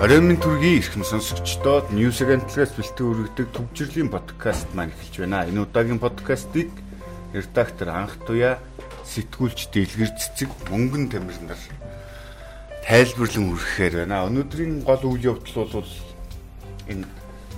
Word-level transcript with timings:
Оройн 0.00 0.40
төргийн 0.40 0.80
эрхэм 0.80 1.04
сонсогчдод 1.04 1.92
News 1.92 2.24
Agent-аас 2.24 2.72
бэлтгэн 2.72 3.04
өргөдөг 3.04 3.52
төвчрлийн 3.52 4.08
подкаст 4.08 4.72
маань 4.72 4.96
эхэлж 4.96 5.20
байна. 5.20 5.44
Энэ 5.44 5.68
удаагийн 5.68 6.00
подкастыг 6.00 6.72
редактор 7.36 7.92
Анх 7.92 8.16
Туя, 8.24 8.56
сэтгүүлч 9.04 9.68
Дэлгэр 9.68 10.16
Цэцэг, 10.16 10.48
Мөнгөн 10.72 11.12
Тамирнар 11.12 11.60
тайлбарлан 12.80 13.52
үргэхээр 13.52 13.94
байна. 14.08 14.24
Өнөөдрийн 14.24 14.88
гол 14.88 15.04
үйл 15.04 15.36
явдал 15.36 15.68
бол 15.68 15.92
энэ 16.88 17.04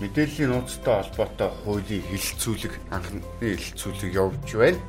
мэдээллийн 0.03 0.51
нууцтай 0.51 0.99
холбоотой 0.99 1.51
хуулийн 1.63 2.03
хилцүүлэг 2.11 2.75
анхны 2.91 3.23
хилцүүлэг 3.39 4.19
явж 4.19 4.51
байна. 4.59 4.83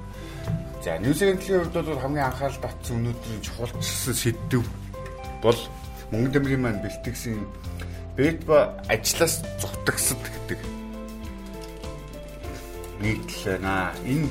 За 0.81 0.97
News 0.97 1.21
Agent-ийн 1.21 1.69
хувьд 1.69 1.85
бол 1.85 2.01
хамгийн 2.01 2.33
анхаарал 2.33 2.65
татсан 2.65 3.05
өнөөдрийн 3.05 3.45
чухалчсан 3.45 4.17
сэдв 4.17 4.65
бол 5.45 5.61
мөнгө 6.13 6.37
дэмрийн 6.37 6.61
маань 6.61 6.83
бэлтгэсэн 6.85 7.41
бэтба 8.13 8.77
ажлаас 8.85 9.41
зутагсад 9.57 10.21
гэдэг 10.21 10.59
нийтлэл 13.01 13.57
байна. 13.57 13.89
Энэ 14.05 14.29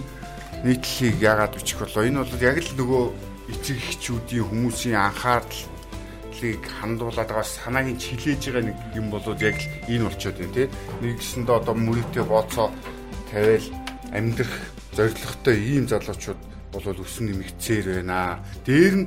нийтлэлийг 0.62 1.18
яагаад 1.18 1.58
бичих 1.58 1.82
болоо? 1.82 2.06
Энэ 2.06 2.22
бол 2.22 2.38
яг 2.38 2.56
л 2.62 2.70
нөгөө 2.78 3.04
эцэг 3.50 3.76
эхчүүдийн 3.82 4.46
хүмүүсийн 4.46 4.94
анхаарлыг 4.94 6.62
хандуулаад 6.78 7.28
байгаа 7.28 7.42
санааг 7.42 7.86
нь 7.90 7.98
хилээж 7.98 8.42
байгаа 8.46 8.64
нэг 8.70 8.78
юм 8.94 9.10
болоод 9.10 9.42
яг 9.42 9.58
л 9.58 9.66
энэ 9.90 10.06
болчиход 10.06 10.38
байна 10.38 10.54
тий. 10.54 10.68
Нэгсэндээ 11.02 11.56
одоо 11.58 11.74
мөрөдөө 11.74 12.24
бооцоо 12.30 12.70
тавиал 13.34 13.66
амьдрах 14.14 14.54
зоригтой 14.94 15.56
ийм 15.58 15.90
залуучууд 15.90 16.40
бол 16.72 16.86
өсөн 16.86 17.26
нэмэгцээр 17.28 17.86
байна. 17.98 18.38
Дээр 18.62 18.94
нь 19.02 19.06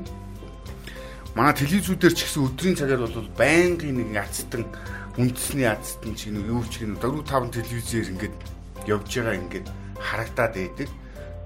манай 1.35 1.51
телевизүүдээр 1.51 2.15
ч 2.15 2.31
гэсэн 2.31 2.47
өдрийн 2.47 2.79
цагаар 2.79 3.03
бол 3.11 3.29
байнгын 3.35 3.99
нэг 3.99 4.09
язтан 4.15 4.63
үндэсний 5.19 5.67
язтан 5.67 6.15
ч 6.15 6.31
нэг 6.31 6.47
юу 6.47 6.63
ч 6.63 6.79
гэнэ 6.79 6.95
4 7.03 7.27
5 7.27 7.59
телевизээр 7.59 8.07
ингээд 8.15 8.35
явж 8.87 9.09
байгаа 9.19 9.35
ингээд 9.43 9.67
харагдаад 9.99 10.55
байдаг. 10.55 10.89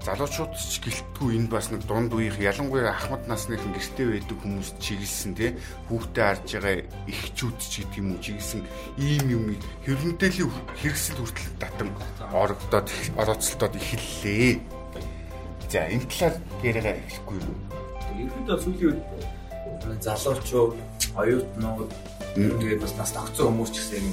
Залуучууд 0.00 0.54
ч 0.56 0.80
гэлтгүй 0.80 1.36
энэ 1.36 1.50
бас 1.52 1.68
нэг 1.74 1.84
дунд 1.84 2.14
үеийнх 2.14 2.40
ялангуяа 2.40 2.94
ахмад 2.94 3.26
насныхан 3.28 3.74
гэртээ 3.74 4.06
байдаг 4.14 4.38
хүмүүс 4.40 4.68
чиглэсэн 4.80 5.32
тий 5.36 5.50
хүүхдээ 5.92 6.24
харж 6.24 6.48
байгаа 6.56 6.76
эхчүүд 7.10 7.58
ч 7.60 7.72
гэдэг 7.84 7.98
юм 8.00 8.08
уу 8.16 8.22
чиглэсэн 8.24 8.62
ийм 8.96 9.26
юм 9.28 9.44
хэрэмдээлийн 9.84 10.50
хэрэгсэл 10.80 11.18
хүртэл 11.20 11.52
татам 11.60 11.90
орогдоод 12.32 12.88
орооцолтоод 13.20 13.74
эхэллээ. 13.76 14.56
За 15.68 15.84
энэ 15.84 16.08
талаар 16.08 16.34
яриагаа 16.64 16.96
эхлэхгүй 16.96 17.36
юу? 17.44 17.56
Ерөнхийдөө 18.16 18.56
сүүлийн 18.56 18.88
үед 18.88 19.39
залуучууд, 20.00 20.74
оюутнууд 21.16 21.90
тэгээд 22.34 22.80
бас 22.80 22.94
нас 22.96 23.10
тогтсон 23.12 23.50
хүмүүс 23.50 23.70
ч 23.74 23.76
гэсэн 23.82 24.06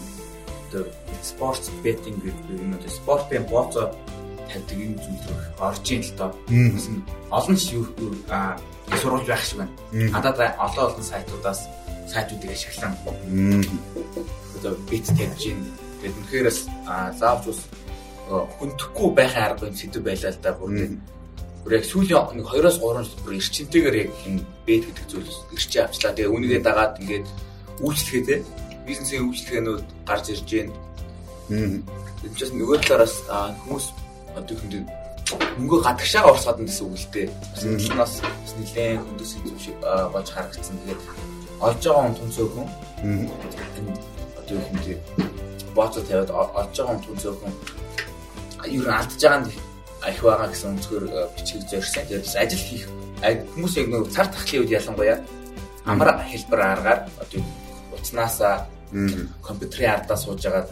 одоо 0.68 0.84
спорт 1.22 1.64
беттинг 1.84 2.18
гэдэг 2.24 2.46
юм 2.58 2.74
одоо 2.74 2.92
спортын 2.92 3.44
бооцоо 3.48 3.94
тавьдаг 4.50 4.78
энэ 4.80 4.98
зүйл 4.98 5.24
рүү 5.28 5.40
орж 5.60 5.86
ийн 5.92 6.04
л 6.04 6.14
доо. 6.18 6.32
Олон 7.32 7.58
а 8.30 8.58
сурвалж 9.02 9.28
байх 9.28 9.44
шиг 9.44 9.60
байна. 9.60 9.74
Гадаад 9.92 10.56
олон 10.58 10.86
олон 10.92 11.04
сайтуудаас 11.04 11.62
сайтуудыг 12.08 12.52
ашиглан. 12.52 12.94
Одоо 14.58 14.74
бит 14.90 15.06
тавьж 15.06 15.42
ийн. 15.46 15.60
Тэгээд 16.02 16.18
үнэхээр 16.18 16.48
бас 16.48 16.60
заавч 17.20 17.44
ус 17.52 17.60
хүндэхгүй 18.28 19.10
байхын 19.16 19.44
аргагүй 19.44 19.72
сэдв 19.76 20.04
байлаа 20.04 20.32
л 20.32 20.40
да 20.44 20.52
бүр 20.56 20.72
бүр 21.68 21.76
яг 21.76 21.84
сүүлийн 21.84 22.40
нэг 22.40 22.48
2-оос 22.48 22.80
3 22.80 23.04
жил 23.04 23.24
бүр 23.28 23.36
эрчимтэйгээр 23.36 23.96
яг 24.08 24.12
энэ 24.24 24.44
бэд 24.64 24.84
гэдэг 24.88 25.06
зүйл 25.12 25.32
эрчээ 25.52 25.84
авчлаа. 25.84 26.16
Тэгээ 26.16 26.32
үнийгээ 26.32 26.62
дагаад 26.64 26.96
ингээд 27.04 27.28
үйлчлэгээ 27.84 28.24
те 28.24 28.36
бизнесийн 28.88 29.28
үйлчлэгээнүүд 29.28 29.84
гарч 30.08 30.26
ирж 30.32 30.48
байна. 30.48 30.72
Ч 32.24 32.40
бас 32.40 32.52
нөгөө 32.56 32.78
талаараас 32.88 33.16
хүмүүс 33.68 33.86
одоо 34.40 34.56
хүнд 34.56 34.74
мөнгө 35.60 35.78
гадагшаага 35.84 36.32
орсоод 36.32 36.64
гэсэн 36.64 36.88
үг 36.88 36.96
л 37.04 37.12
дээ. 37.12 37.28
Бас 37.36 37.62
талаас 37.68 38.14
бас 38.24 38.54
нэлээд 38.56 39.04
хөндөс 39.04 39.32
зүйл 39.44 39.60
шиг 39.60 39.78
болж 39.84 40.28
харагдсан. 40.32 40.76
Тэгээд 40.88 41.02
олж 41.68 41.82
байгаа 41.84 42.04
хүн 42.08 42.16
түнцөөхөн. 42.16 42.68
Одоо 44.40 44.60
хүнд 44.72 44.88
бооцоо 45.76 46.04
тавиад 46.08 46.32
олж 46.32 46.74
байгаа 46.80 46.96
хүн 46.96 47.04
түнцөөхөн 47.12 47.54
ер 48.72 48.88
нь 48.88 48.96
алдж 48.96 49.20
байгаа 49.20 49.40
нь 49.44 49.67
их 50.10 50.22
байгаа 50.24 50.48
гэсэн 50.52 50.78
өнцгөр 50.78 51.04
э, 51.10 51.28
бичгийг 51.36 51.64
зорьсон. 51.70 52.04
Тэгээд 52.08 52.26
бас 52.26 52.36
ажил 52.36 52.64
хийх 52.64 52.86
хүмүүс 53.22 53.74
яг 53.82 53.88
нэг 53.90 54.04
цар 54.14 54.28
тахлын 54.30 54.62
үед 54.62 54.76
ялангуяа 54.78 55.18
амар 55.86 56.10
хэлбэр 56.28 56.62
аргаар 56.62 57.00
одоо 57.18 57.42
утаснасаа 57.96 58.68
компьютерийн 59.42 59.96
ардаа 59.98 60.18
сууж 60.18 60.44
байгаа 60.44 60.68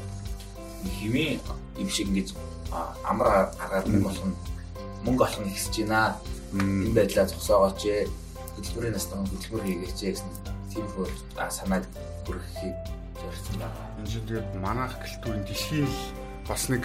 хэмээ 0.99 1.39
юм 1.81 1.89
шиг 1.89 2.07
ингэж 2.07 2.29
амар 3.03 3.51
аргаар 3.59 3.85
болох 4.03 4.25
нь 4.25 4.35
мөнгө 5.05 5.23
олох 5.25 5.39
нь 5.41 5.51
ихсэж 5.51 5.75
байна. 5.83 6.15
Энэ 6.53 6.93
байдлаа 6.95 7.25
зогсоогооч 7.27 7.81
ээ. 7.85 8.07
Хөтөлбөрийн 8.55 8.95
настан 8.95 9.25
хөтөлбөр 9.27 9.63
хийгээч 9.65 9.99
гэсэн 10.15 10.29
тийм 10.71 10.85
хөө 10.95 11.07
санааг 11.49 11.83
бүрхэхийг 12.25 12.75
зорьсон 13.19 13.55
байна. 13.59 13.79
Энэ 13.99 14.09
чинь 14.11 14.27
тэгээд 14.27 14.49
манайх 14.61 14.93
гэлтүүрийн 15.01 15.45
дэлхийн 15.47 15.89
бас 16.47 16.63
нэг 16.69 16.83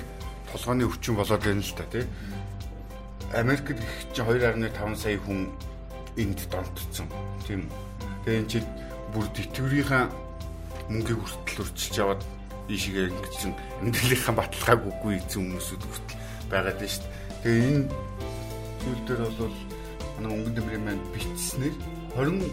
толгойн 0.52 0.86
өвчин 0.86 1.14
болоод 1.16 1.42
байна 1.42 1.62
л 1.62 1.74
та 1.76 1.84
тий. 1.90 2.04
Америкт 3.34 3.78
чинь 4.14 4.26
2.5 4.26 4.96
сая 4.96 5.18
хүн 5.18 5.50
энд 6.16 6.40
донтцсон. 6.50 7.06
Тийм. 7.46 7.70
Тэгээ 8.24 8.38
энэ 8.42 8.50
чинь 8.50 8.68
бүр 9.14 9.26
тэтгэврийнхаа 9.34 10.10
мөнгийг 10.90 11.18
хүртэл 11.22 11.62
өрчилж 11.62 11.94
яваад 11.98 12.22
ийшээ 12.66 13.10
ингэж 13.10 13.34
чинь 13.38 13.54
амьдралынхаа 13.82 14.34
баталгааг 14.34 14.82
үгүй 14.90 15.18
эзэн 15.22 15.54
хүмүүсүүд 15.54 15.82
хүртэл 15.86 16.18
байгаад 16.50 16.78
байна 16.78 16.90
шүү 16.90 17.02
дээ. 17.06 17.14
Тэгээ 17.42 17.66
энэ 17.70 17.84
зүйл 18.80 19.02
дээр 19.06 19.22
бол 19.38 19.56
манай 20.18 20.30
өнгөн 20.34 20.54
дэврийн 20.54 20.84
маань 20.84 21.04
бичснээр 21.14 21.76
20 22.18 22.50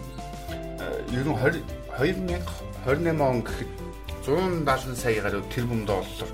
ер 1.12 1.26
нь 1.26 1.34
20 1.34 1.62
2028 1.98 3.20
он 3.20 3.42
гэхэд 3.42 3.70
170 4.24 4.94
сая 4.96 5.20
гаруй 5.22 5.42
тэрбум 5.50 5.82
доллар 5.84 6.30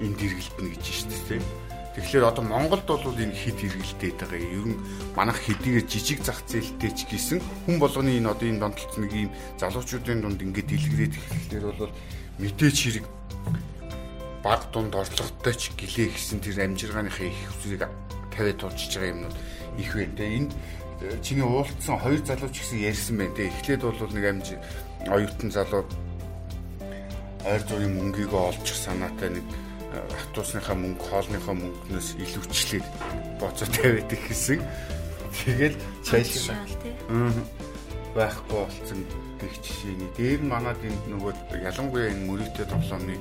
энд 0.00 0.18
эргэлдэнэ 0.20 0.70
гэж 0.74 0.84
шүү 0.84 1.38
дээ. 1.40 1.42
Тэгэхээр 1.90 2.24
одоо 2.24 2.44
Монголд 2.46 2.86
бол 2.86 3.18
энэ 3.18 3.34
хэд 3.34 3.58
эргэлдээд 3.66 4.18
байгаа. 4.22 4.40
Ер 4.40 4.66
нь 4.72 4.80
манайх 5.18 5.42
хэдийгээр 5.42 5.86
жижиг 5.90 6.22
зах 6.22 6.40
зээлтэй 6.46 6.92
ч 6.94 7.04
гэсэн 7.10 7.42
хүн 7.66 7.76
болгоны 7.82 8.14
энэ 8.14 8.30
одоо 8.30 8.46
энэ 8.46 8.62
донтолц 8.62 8.94
нэг 8.96 9.12
юм 9.12 9.30
залуучуудын 9.58 10.22
дунд 10.22 10.40
ингээд 10.40 10.70
дэлгэрээд 10.70 11.14
ихлээр 11.18 11.64
бол 11.74 11.92
мэдээч 12.38 12.78
хэрэг 12.78 13.06
баг 14.40 14.62
дунд 14.72 14.94
орлоготой 14.94 15.54
ч 15.58 15.74
гэлээ 15.74 16.08
гэсэн 16.14 16.38
тэр 16.40 16.62
амжиргааныхаа 16.64 17.26
их 17.26 17.40
хүсрийг 17.58 17.84
тавиад 18.32 18.58
тулчж 18.62 18.96
байгаа 18.96 19.12
юмнууд 19.12 19.36
их 19.76 19.90
байна. 19.92 20.14
Тэгээ 20.16 20.38
энэ 20.40 20.50
чиний 21.26 21.44
уулцсан 21.44 21.98
хоёр 21.98 22.22
залууч 22.24 22.54
гэсэн 22.54 22.80
ярьсан 22.80 23.16
байна. 23.18 23.36
Тэгээ 23.36 23.50
эхлээд 23.50 23.82
бол 23.82 24.14
нэг 24.14 24.26
амж 24.30 24.46
оюутан 25.10 25.50
залуу 25.50 25.84
ойр 27.44 27.62
зургийн 27.68 27.98
мөнгийг 27.98 28.32
олж 28.32 28.66
санаатай 28.78 29.36
нэг 29.36 29.44
автобусныхаа 29.90 30.76
мөнгө, 30.78 31.02
хоолныхоо 31.10 31.54
мөнгнөөс 31.58 32.08
илүүчлээд 32.22 32.86
боцоо 33.42 33.68
тавиад 33.68 34.10
ихсэн. 34.12 34.60
Тэгэл 35.30 35.76
цааш 36.06 36.50
байхгүй 38.14 38.58
болсон 38.58 39.00
гэх 39.38 39.54
жишээний 39.62 40.10
дээр 40.18 40.42
манад 40.42 40.80
энд 40.82 41.04
нөгөө 41.06 41.62
ялангуяа 41.62 42.10
энэ 42.10 42.26
мөрөгтэй 42.26 42.66
тоглоомны 42.66 43.14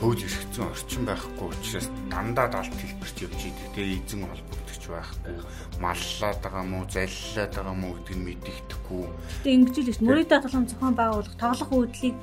хууль 0.00 0.24
эрхцэн 0.24 0.64
орчин 0.66 1.04
байхгүй 1.06 1.46
учраас 1.52 1.86
дандаа 2.08 2.48
далд 2.48 2.72
хэлбэрч 2.72 3.16
явж 3.22 3.40
идэг. 3.46 3.68
Тэгээ 3.76 4.00
эзэн 4.02 4.24
холбогдож 4.26 4.82
байхгүй. 4.88 5.36
Маллаад 5.78 6.38
байгаа 6.42 6.64
мó, 6.66 6.80
заллаад 6.88 7.52
байгаа 7.54 7.76
мó 7.76 7.88
гэдгийг 7.94 8.20
мэддэхгүй. 8.24 9.04
Тэгээ 9.44 9.56
ингэж 9.60 9.76
л 9.78 9.92
шүү. 9.94 10.08
Мөрөгтэй 10.08 10.40
тоглоом 10.42 10.66
зохион 10.66 10.96
байгуулах 10.96 11.36
тоглох 11.38 11.70
үүдлийг 11.70 12.16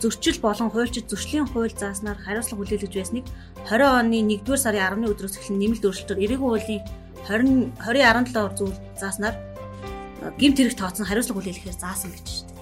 зөрчил 0.00 0.38
болон 0.40 0.68
хуульчид 0.70 1.08
зөрчлийн 1.08 1.48
хууль 1.48 1.72
зааснаар 1.72 2.18
хариуцлага 2.20 2.60
хүлээлгэж 2.60 2.92
байсныг 2.92 3.26
20 3.64 3.80
оны 3.80 4.18
1-р 4.36 4.58
сарын 4.60 5.00
10-ны 5.00 5.06
өдрөөс 5.12 5.36
эхлэн 5.40 5.60
нэмэлт 5.60 5.84
өөрчлөлтөөр 5.88 6.24
эрээгүй 6.24 6.48
хуулийн 6.52 6.82
20 7.24 7.72
2017 7.80 8.58
зүйл 8.60 8.76
зааснаар 9.00 9.36
гимт 10.36 10.58
хэрэг 10.60 10.76
тооцсон 10.76 11.06
хариуцлага 11.08 11.40
хүлээлгэхээр 11.40 11.80
заасан 11.80 12.12
гэж 12.12 12.26
шүү 12.28 12.44
дээ. 12.44 12.56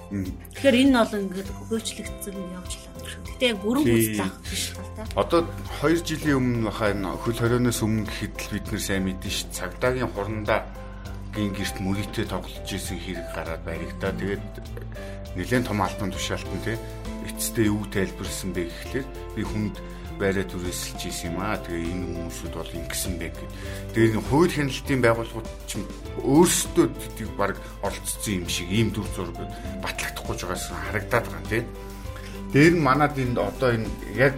Тэгэхээр 0.55 0.79
энэ 0.79 0.91
нь 0.91 0.99
бол 1.01 1.19
ингээд 1.19 1.49
хөөчлөгдсөн 1.49 2.35
явж 2.55 2.71
байна. 2.77 2.95
Гэтэ 3.25 3.47
бүрэн 3.59 3.83
гүйцэтгэх 3.83 4.35
биш 4.47 4.63
бол 4.77 4.91
та. 4.95 5.03
Одоо 5.19 5.39
2 5.81 6.07
жилийн 6.07 6.37
өмнө 6.39 6.65
баха 6.69 6.93
энэ 6.93 7.09
хөл 7.19 7.39
хорионоос 7.41 7.79
өмнө 7.83 8.05
гэхэд 8.05 8.35
л 8.37 8.53
бид 8.53 8.65
нэр 8.69 8.83
сайн 8.85 9.03
мэдэн 9.05 9.33
ш. 9.33 9.49
Цагдаагийн 9.51 10.13
хурандаа 10.13 10.61
гин 11.33 11.51
герт 11.51 11.77
мөрийтэй 11.83 12.25
тоглож 12.29 12.69
исэн 12.69 13.01
хэрэг 13.01 13.27
гараад 13.33 13.61
баригдаа. 13.65 14.13
Тэгээд 14.13 14.43
нэлээд 15.35 15.67
том 15.67 15.81
алтан 15.81 16.13
тушаалтан 16.13 16.61
тий 16.63 16.77
эцэстээ 17.25 17.65
юу 17.69 17.83
тайлбарсан 17.89 18.49
бэ 18.53 18.69
гэхлээр 18.69 19.07
би 19.35 19.43
хүнд 19.43 19.75
байраа 20.19 20.45
түрээсэлж 20.47 21.01
ийсэн 21.11 21.35
юм 21.35 21.43
аа. 21.43 21.59
Тэгээ 21.59 21.91
энэ 21.91 22.05
хүмүүсүүд 22.31 22.53
бол 22.55 22.77
ингэсэн 22.79 23.13
бэ 23.19 23.27
гэд. 23.35 23.51
Тэгээ 23.93 24.11
энэ 24.15 24.27
хууль 24.31 24.53
хяналтын 24.55 25.01
байгууллагууд 25.03 25.49
ч 25.67 25.71
өөрсдөө 26.23 26.85
тэдийг 26.95 27.31
баг 27.35 27.59
оролцсон 27.83 28.33
юм 28.39 28.47
шиг 28.47 28.69
ийм 28.71 28.89
дүр 28.95 29.07
зураг 29.11 29.35
батлагдахгүй 29.83 30.35
байгаас 30.39 30.71
харагдаад 30.71 31.25
байгаа 31.27 31.51
тийм. 31.51 31.65
Дээр 32.55 32.73
нь 32.79 32.85
манад 32.85 33.15
энд 33.19 33.37
одоо 33.37 33.69
энэ 33.75 33.89
яг 34.15 34.33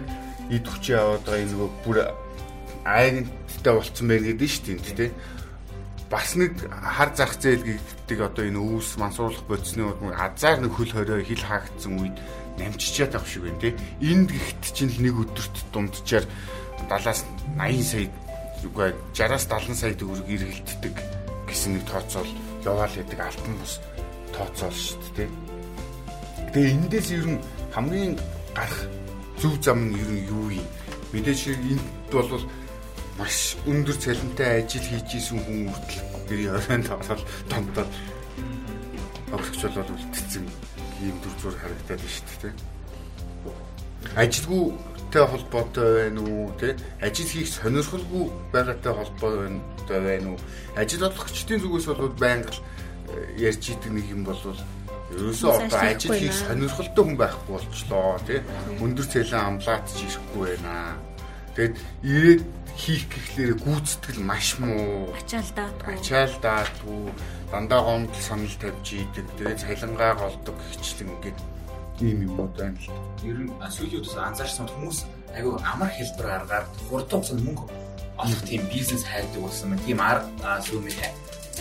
эд 0.50 0.66
хүчээ 0.66 0.98
аваад 0.98 1.22
байгаа 1.22 1.42
энэ 1.46 1.52
нөгөө 1.54 1.70
бүр 1.86 1.98
айгнтай 2.82 3.72
болцсон 3.74 4.06
байх 4.10 4.22
гэдэг 4.26 4.48
нь 4.48 4.54
шүү 4.54 4.66
дээ 4.82 4.96
тий. 4.98 5.10
Бас 6.10 6.34
нэг 6.34 6.56
хар 6.72 7.12
зах 7.14 7.36
зээл 7.38 7.62
гэдэг 7.62 8.18
одоо 8.18 8.44
энэ 8.48 8.58
өвс 8.58 8.96
мансуурлах 8.96 9.44
бодисны 9.46 9.86
азар 10.16 10.58
нэг 10.58 10.72
хөл 10.72 10.90
хорио 10.90 11.20
хил 11.20 11.44
хаагдсан 11.44 12.00
үед 12.00 12.16
намжичаад 12.58 13.14
авах 13.14 13.28
шиг 13.28 13.42
байна 13.46 13.60
тий. 13.62 13.74
Энд 14.02 14.30
гихт 14.30 14.62
чинь 14.74 14.92
нэг 14.98 15.14
өдөрт 15.22 15.56
дунджаар 15.72 16.26
70-аас 16.90 17.24
80 17.56 17.82
сая 17.86 18.06
үгүй 18.66 18.90
60-аас 19.14 19.46
70 19.46 19.78
сая 19.78 19.94
төгрөг 19.94 20.26
эргэлддэг 20.26 20.94
гэсэн 21.46 21.78
нэг 21.78 21.84
тооцоол 21.86 22.30
яваал 22.66 22.90
гэдэг 22.90 23.20
алтан 23.22 23.54
бус 23.58 23.78
тооцоол 24.34 24.74
шүү 24.74 25.14
дээ. 25.16 25.30
Тэгээ 26.52 26.74
эндээс 26.74 27.08
ер 27.14 27.26
нь 27.30 27.40
хамгийн 27.74 28.14
гарах 28.54 28.82
зөв 29.38 29.54
зам 29.62 29.90
нь 29.90 29.98
ер 29.98 30.10
нь 30.10 30.26
юу 30.26 30.50
юм? 30.50 30.66
Мэдээж 31.14 31.54
энд 31.54 31.86
бол 32.10 32.42
маш 33.18 33.56
өндөр 33.66 33.96
цалинтай 33.98 34.62
ажил 34.62 34.84
хийж 34.86 35.18
исэн 35.18 35.38
хүн 35.42 35.70
үртэл 35.70 36.02
гэрийн 36.28 36.54
оройнд 36.54 36.86
ороод 36.90 37.22
томдоод 37.50 37.90
огцч 39.34 39.60
болоод 39.66 39.90
үлдсэн 39.90 40.46
ийм 41.02 41.16
дүр 41.22 41.34
зур 41.42 41.54
харагдаад 41.58 42.00
байна 42.00 42.14
шүү 42.14 42.38
дээ. 42.42 42.54
Ажилгүйтэй 44.14 45.24
холбоотой 45.26 45.88
байна 45.98 46.20
уу 46.22 46.52
те 46.60 46.76
ажил 47.00 47.28
хийх 47.28 47.48
сонирхолгүй 47.48 48.24
байгаатай 48.52 48.92
холбоотой 48.94 50.00
байна 50.00 50.28
уу? 50.32 50.38
Ажил 50.76 51.06
олгогчдын 51.06 51.60
зүгээс 51.60 51.86
бол 51.86 52.14
байнга 52.14 52.54
э, 52.54 53.38
ярьж 53.38 53.74
идэг 53.74 53.92
нэг 53.92 54.06
юм 54.10 54.22
бол 54.24 54.38
ерөөсөө 55.14 55.50
одоо 55.66 55.80
ажил 55.82 56.14
хийх 56.14 56.34
сонирхолтой 56.34 57.04
хүн 57.04 57.16
байхгүй 57.16 57.52
болчлоо 57.56 58.18
тий 58.26 58.40
өндөр 58.80 59.06
цалин 59.06 59.58
амлаач 59.58 59.88
ирэхгүй 60.04 60.46
байна. 60.56 60.98
Тэгэд 61.56 61.74
ирээд 62.04 62.42
хийх 62.78 63.10
гэхлээр 63.10 63.52
гүйцэтгэл 63.58 64.22
маш 64.22 64.54
муу. 64.62 65.10
Ачаалдаа. 65.18 65.68
Ачаалдаа 65.82 66.62
түү 66.78 67.10
дандаа 67.50 67.82
гомдол 67.82 68.22
санал 68.22 68.54
тавьж 68.62 68.86
идэг. 69.02 69.26
Тэгээд 69.34 69.58
цалингаа 69.66 70.14
голдог 70.14 70.54
гихчлэн 70.70 71.10
ингээд 71.18 71.38
ийм 71.98 72.18
юм 72.30 72.38
байна 72.54 72.78
л. 72.78 72.94
Ер 73.26 73.38
нь 73.42 73.50
сүүлийн 73.50 73.98
үеэс 73.98 74.14
анзаарсан 74.14 74.70
хүмүүс 74.70 74.98
айгүй 75.34 75.58
амар 75.58 75.90
хэлбэр 75.90 76.28
аргаар 76.38 76.64
хурдан 76.86 77.18
хугацаанд 77.18 77.42
мөнгө 77.42 77.64
олох 78.22 78.42
тийм 78.46 78.62
бизнес 78.70 79.02
хайрдаг 79.02 79.42
болсон 79.42 79.66
байна. 79.74 79.82
Тийм 79.82 79.98
арга 79.98 80.50
сүүмээ 80.62 81.10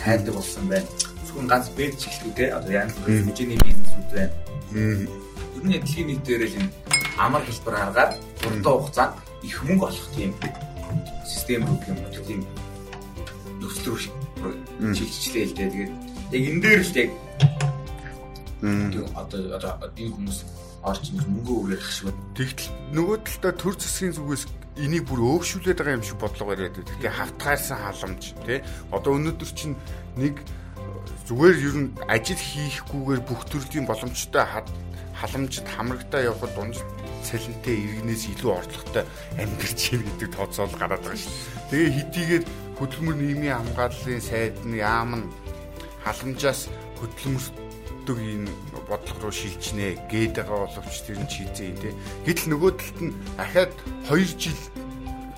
хайрдаг 0.05 0.33
болсон 0.37 0.65
байна. 0.69 0.87
Зөвхөн 1.25 1.49
ганц 1.49 1.67
бэлж 1.73 2.01
эхлэв 2.05 2.33
те. 2.37 2.45
Одоо 2.53 2.71
янз 2.77 2.93
бүрийн 3.01 3.25
хэмжээний 3.25 3.59
бизнесүүд 3.65 4.09
байна. 4.13 4.33
Ер 5.57 5.63
нь 5.65 5.73
дэлхийн 5.73 6.07
нийтээр 6.13 6.45
л 6.45 6.57
энэ 6.61 6.71
амар 7.17 7.41
хэлбэр 7.41 7.75
аргаар 7.81 8.11
хурдан 8.37 8.73
хугацаанд 8.77 9.13
их 9.41 9.57
мөнгө 9.65 9.89
олох 9.89 10.07
тийм 10.13 10.31
систем 11.25 11.61
рүү 11.67 11.77
юм 11.91 11.97
уу 12.01 12.11
тийм 12.27 12.41
нөхцөл 13.61 13.97
рүү 13.97 14.93
чиглэлээ 14.93 15.45
л 15.45 15.55
дээ. 15.57 15.69
Тэгээд 15.71 15.93
яг 16.31 16.43
энэ 16.51 16.61
дээр 16.61 16.81
л 16.83 16.95
яг 16.97 17.11
одоо 19.15 19.41
одоо 19.55 19.89
энэ 19.95 20.13
хүмүүс 20.15 20.39
орж 20.83 21.03
ирж 21.11 21.25
мөнгө 21.27 21.53
өгөх 21.77 21.85
шиг 21.91 22.05
байна. 22.09 22.21
Тэгтэл 22.37 22.69
нөгөө 22.95 23.17
талдаа 23.25 23.53
төр 23.57 23.75
засгийн 23.77 24.13
зүгээс 24.15 24.43
энийг 24.77 25.03
бүр 25.09 25.21
өөгшүүлээд 25.25 25.77
байгаа 25.81 25.97
юм 25.97 26.05
шиг 26.05 26.17
бодлого 26.21 26.53
яриад 26.53 26.75
байдаг. 26.77 26.95
Тэгээ 27.01 27.17
хавтгаарсан 27.17 27.77
халамж 27.81 28.23
тий. 28.45 28.59
Одоо 28.93 29.11
өнөөдөр 29.17 29.51
чинь 29.57 29.75
нэг 30.15 30.35
зүгээр 31.27 31.57
ер 31.65 31.75
нь 31.81 31.89
ажил 32.07 32.39
хийхгүйгээр 32.39 33.21
бүх 33.25 33.41
төрлийн 33.49 33.89
боломжтой 33.89 34.45
халамжид 35.17 35.67
хамрагтаа 35.67 36.21
явхад 36.29 36.55
унж 36.55 36.77
цалинтай 37.23 37.75
иргэнээс 37.77 38.23
илүү 38.37 38.51
орлоготой 38.51 39.05
амьдрч 39.41 39.79
ийн 39.93 40.03
гэдэг 40.05 40.29
тооцоол 40.35 40.73
гараад 40.77 41.01
байгаа 41.01 41.17
шүү. 41.17 41.33
Тэгээ 41.71 41.95
хэдийгээр 41.97 42.45
хөдөлмөр 42.77 43.17
нийгмийн 43.17 43.57
хамгааллын 43.57 44.21
сайд 44.21 44.57
нь 44.65 44.77
яам 44.77 45.11
нь 45.21 45.25
халамжаас 46.05 46.69
хөдөлмөртөг 46.99 48.17
энэ 48.17 48.51
бодлого 48.87 49.27
руу 49.27 49.33
шилжнэ 49.33 50.07
гээд 50.11 50.37
байгаа 50.37 50.69
боловч 50.69 50.95
тэр 51.03 51.19
нь 51.19 51.31
чийзээ 51.31 51.73
тий. 51.81 51.93
Гэтэл 52.25 52.51
нөгөө 52.53 52.71
талд 52.77 52.99
нь 53.01 53.13
ахаад 53.41 53.73
2 54.07 54.37
жил 54.37 54.61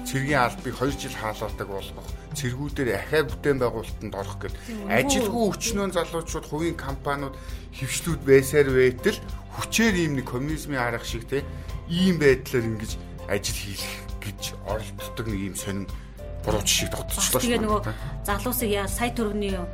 цэргийн 0.05 0.41
албыг 0.43 0.75
2 0.75 0.99
жил 0.99 1.15
хаалгадаг 1.15 1.67
болгох 1.67 2.07
цэргүүдээр 2.33 2.89
ахаа 2.97 3.23
бүтээн 3.25 3.57
байгуулалтанд 3.59 4.13
орох 4.13 4.37
гэд 4.41 4.55
ажилгүй 4.89 5.43
өчнөө 5.49 5.87
залуучууд 5.97 6.45
хувийн 6.45 6.77
компаниуд 6.77 7.35
хөвшлүүд 7.77 8.21
байсаар 8.21 8.69
байтал 8.69 9.17
хүчээр 9.59 9.95
ийм 9.95 10.13
нэг 10.19 10.25
коммунизмын 10.31 10.79
арга 10.79 11.05
шиг 11.05 11.27
те 11.27 11.43
ийм 11.89 12.19
байдлаар 12.19 12.65
ингэж 12.65 12.91
ажил 13.27 13.59
хийх 13.59 13.85
гэж 14.23 14.41
оролддог 14.65 15.25
нэг 15.27 15.39
ийм 15.39 15.55
сонин 15.55 15.87
буруу 16.45 16.61
жишийг 16.63 16.91
тогтчихлоо 16.91 17.39
шүү. 17.39 17.43
Тэгээ 17.43 17.61
нөгөө 17.63 17.81
залуусыг 18.23 18.69
яа 18.71 18.87
сая 18.87 19.11
төгрөгийн 19.11 19.67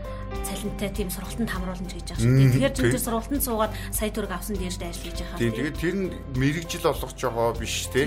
цалинтай 0.45 0.89
тийм 0.89 1.09
сургалтанд 1.13 1.49
хамруулна 1.49 1.89
гэж 1.93 2.07
байгаа 2.09 2.21
шүү. 2.25 2.33
Тэгэхээр 2.41 2.73
зөв 2.73 2.85
тэр 2.89 3.03
сургалтанд 3.05 3.43
суугаад 3.45 3.73
сая 3.93 4.09
төгрөг 4.09 4.33
авсан 4.33 4.55
дээрээ 4.57 4.89
ажил 4.89 5.05
хийж 5.05 5.19
байгаа. 5.21 5.39
Тийм 5.39 5.53
тэгээд 5.53 5.77
тэр 5.77 5.95
нь 5.95 6.07
мэрэгжил 6.35 6.89
олгож 6.89 7.19
байгаа 7.21 7.53
биш 7.61 7.75
те. 7.93 8.01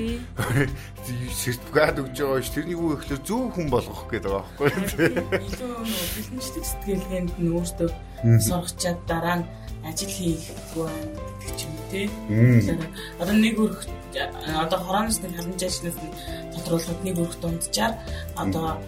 Сертификат 1.39 1.97
өгж 2.03 2.17
байгаа 2.19 2.39
биш. 2.43 2.51
Тэрний 2.51 2.75
юу 2.75 2.99
ихлээр 2.99 3.23
зөв 3.23 3.43
хүн 3.55 3.67
болгох 3.71 4.03
гэдэг 4.11 4.31
байгаа 4.35 4.47
байхгүй 4.59 4.71
тийм. 4.91 5.15
Бэлэнчлэг 5.31 6.67
сэтгэлгээнд 6.67 7.35
нь 7.39 7.53
өөртөө 7.55 7.91
сургачаад 8.43 8.99
дараа 9.07 9.37
нь 9.43 9.47
ажил 9.89 10.13
хийхгүй 10.13 10.85
байна 10.85 11.11
гэдэг 11.41 11.53
ч 11.57 11.61
юм 11.65 11.73
уу 11.75 11.87
тий. 11.91 12.07
Одоо 13.19 13.35
нэг 13.35 13.57
өрх 13.59 13.81
одоо 14.63 14.79
хорооноос 14.85 15.19
нэг 15.23 15.33
халамж 15.37 15.63
ажлаас 15.63 15.99
нь 15.99 16.13
тодруулахад 16.55 17.01
нэг 17.05 17.17
өрх 17.19 17.37
дунджаар 17.41 17.95
одоо 18.37 18.79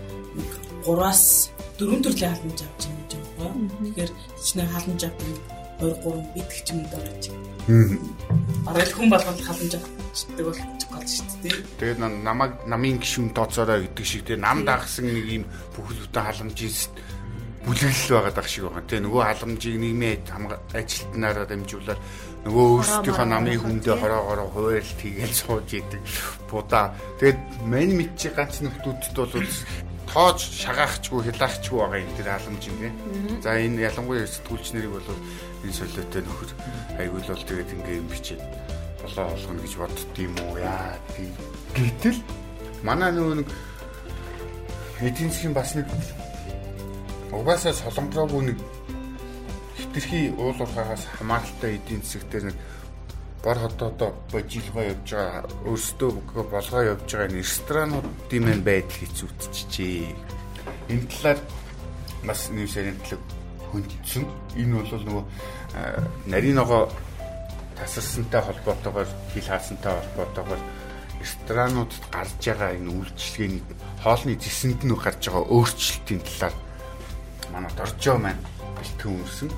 3-аас 0.84 1.50
4 1.78 2.04
төрлийн 2.04 2.34
халамж 2.34 2.60
авч 2.64 2.82
юм 2.88 2.96
гэж 3.00 3.12
байна. 3.38 3.68
Тэгэхээр 3.80 4.12
чинь 4.44 4.68
халамж 4.68 5.02
авах 5.04 5.24
2 5.80 5.96
3 6.04 6.34
бит 6.34 6.48
гэх 6.48 6.68
юм 6.72 6.80
дөрөж. 6.92 7.24
Арай 8.68 8.86
хүн 8.92 9.08
болгоод 9.12 9.40
халамж 9.40 9.72
авчдаг 9.76 10.44
бол 10.44 10.60
гол 10.90 11.06
шүү 11.06 11.26
дээ. 11.42 11.56
Тэгээд 11.78 11.98
намайг 12.00 12.52
намын 12.66 12.98
гişүн 12.98 13.30
тооцоорой 13.32 13.86
гэдэг 13.86 14.06
шиг 14.06 14.22
тий 14.26 14.36
нам 14.36 14.64
дагсан 14.66 15.06
нэг 15.06 15.26
юм 15.28 15.44
бүхэлдээ 15.76 16.24
халамжийн 16.24 16.74
бүлэглэл 17.64 18.12
байгаа 18.16 18.32
дах 18.32 18.48
шиг 18.48 18.64
байгаа. 18.64 18.84
Тэгээ 18.88 19.04
нөгөө 19.04 19.22
халамжийг 19.24 19.76
нийгмийн 19.76 20.20
ажилтнаараа 20.72 21.46
дамжуулаад 21.46 22.00
нөгөө 22.48 22.64
өөрсдийнхөө 22.72 23.26
намын 23.28 23.60
хүндээ 23.60 23.96
хороогоороо 24.00 24.48
хуваалт 24.48 25.00
хийгээл 25.00 25.36
сууж 25.36 25.68
идэг 25.76 26.02
будаа. 26.48 26.96
Тэгээд 27.20 27.40
мань 27.68 27.94
мэдчих 28.00 28.32
ганц 28.32 28.64
нөхдүүдэд 28.64 29.12
бол 29.12 29.44
тоож 30.08 30.40
шагаахчгүй 30.40 31.20
хилаахчгүй 31.28 31.78
байгаа 31.78 32.00
юм 32.00 32.12
тэр 32.16 32.28
халамж 32.32 32.62
юм 32.64 32.76
бэ. 32.80 32.88
За 33.44 33.54
энэ 33.60 33.84
ялангуяа 33.92 34.26
сэтгүүлч 34.26 34.66
нарыг 34.74 34.92
бол 34.96 35.08
энэ 35.62 35.76
солиотой 35.76 36.22
нөхөр 36.24 36.50
айгуул 36.96 37.28
бол 37.28 37.44
тэгээд 37.44 37.74
ингээ 37.76 38.00
юм 38.00 38.08
бичээд 38.08 38.42
болоо 39.04 39.26
олгоно 39.36 39.60
гэж 39.62 39.74
боддtiin 39.76 40.32
юм 40.32 40.34
уу 40.48 40.58
яа. 40.58 40.96
Гэтэл 41.76 42.18
манай 42.82 43.12
нөгөө 43.12 43.34
нэг 43.44 43.48
эдийн 45.04 45.30
засгийн 45.30 45.54
бас 45.54 45.76
нэг 45.78 45.86
угаасаа 47.32 47.72
солонгороогүй 47.72 48.42
нэг 48.50 48.58
хитрхи 49.78 50.30
уул 50.38 50.58
уурхаагаас 50.58 51.06
хамааралтай 51.18 51.78
эдийн 51.78 52.02
засгтэр 52.02 52.44
нэг 52.50 52.56
бор 53.42 53.58
хотоодоо 53.58 54.10
божилгоо 54.32 54.84
явж 54.92 55.08
байгаа 55.14 55.44
өөрсдөө 55.64 56.10
болгоо 56.52 56.82
явж 56.92 57.08
байгаа 57.08 57.32
ресторануудын 57.40 58.44
мэн 58.44 58.60
байдал 58.66 59.00
хэцүүдчихжээ. 59.00 60.14
Энэ 60.92 61.08
талаар 61.08 61.38
бас 62.26 62.50
шарын 62.50 62.98
талаг 63.00 63.22
хөндсөн. 63.72 64.24
Энэ 64.60 64.74
бол 64.76 65.04
нөгөө 65.08 65.24
нарийн 66.26 66.58
ногоо 66.60 66.90
тасарсантай 67.78 68.42
холбоотойгоор 68.44 69.08
хил 69.32 69.48
хаасантай 69.48 69.92
холбоотойгоор 69.96 70.62
ресторануудад 71.20 72.04
гарч 72.12 72.42
байгаа 72.44 72.76
энэ 72.76 72.92
үйлчлэгээний 72.92 73.62
хоолны 74.04 74.34
зэсэнд 74.36 74.80
нь 74.84 74.96
гарч 74.96 75.22
байгаа 75.28 75.48
өөрчлөлтийн 75.48 76.20
талаар 76.24 76.54
манай 77.52 77.72
доржоо 77.76 78.16
маань 78.18 78.42
бэлтгэн 78.78 79.12
өмсөн 79.20 79.50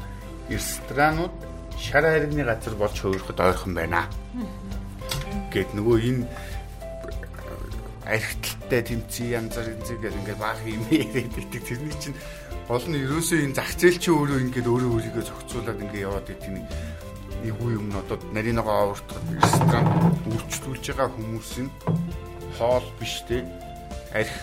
ресторанууд 0.48 1.34
шар 1.78 2.04
хайрны 2.04 2.44
газар 2.44 2.74
болж 2.76 2.96
хувирахад 2.98 3.40
ойрхон 3.40 3.74
байна. 3.74 4.08
Гэт 5.52 5.70
нөгөө 5.76 5.98
энэ 6.08 6.24
архитекттай 8.06 8.82
тэмцээ 8.82 9.28
янз 9.38 9.54
бүр 9.56 9.68
янз 9.72 9.88
бүр 9.94 10.16
ингээд 10.18 10.40
баах 10.42 10.60
юм 10.66 10.82
яриад 10.90 11.32
байдаг. 11.32 11.62
Тэрний 11.62 11.96
чинь 12.02 12.16
гол 12.68 12.84
нь 12.88 13.00
ерөөсөө 13.04 13.38
энэ 13.46 13.56
зах 13.56 13.72
зээл 13.78 13.98
чи 14.02 14.10
өөрөө 14.10 14.38
ингээд 14.48 14.68
өөрөө 14.68 14.90
өөрийгөө 14.96 15.24
зохицуулаад 15.28 15.82
ингээд 15.82 16.06
яваад 16.06 16.26
байдаг 16.26 16.50
нэг 16.50 16.66
эвгүй 17.42 17.72
юм 17.74 17.90
одоо 17.98 18.16
нарийн 18.30 18.56
ногоо 18.58 18.94
авартах 18.94 19.18
ресторан 19.34 19.86
үйлчлүүлж 20.30 20.84
байгаа 20.94 21.10
хүмүүс 21.10 21.52
нь 21.66 21.70
хоол 22.58 22.86
биш 23.02 23.14
те 23.26 23.42
арх 24.14 24.36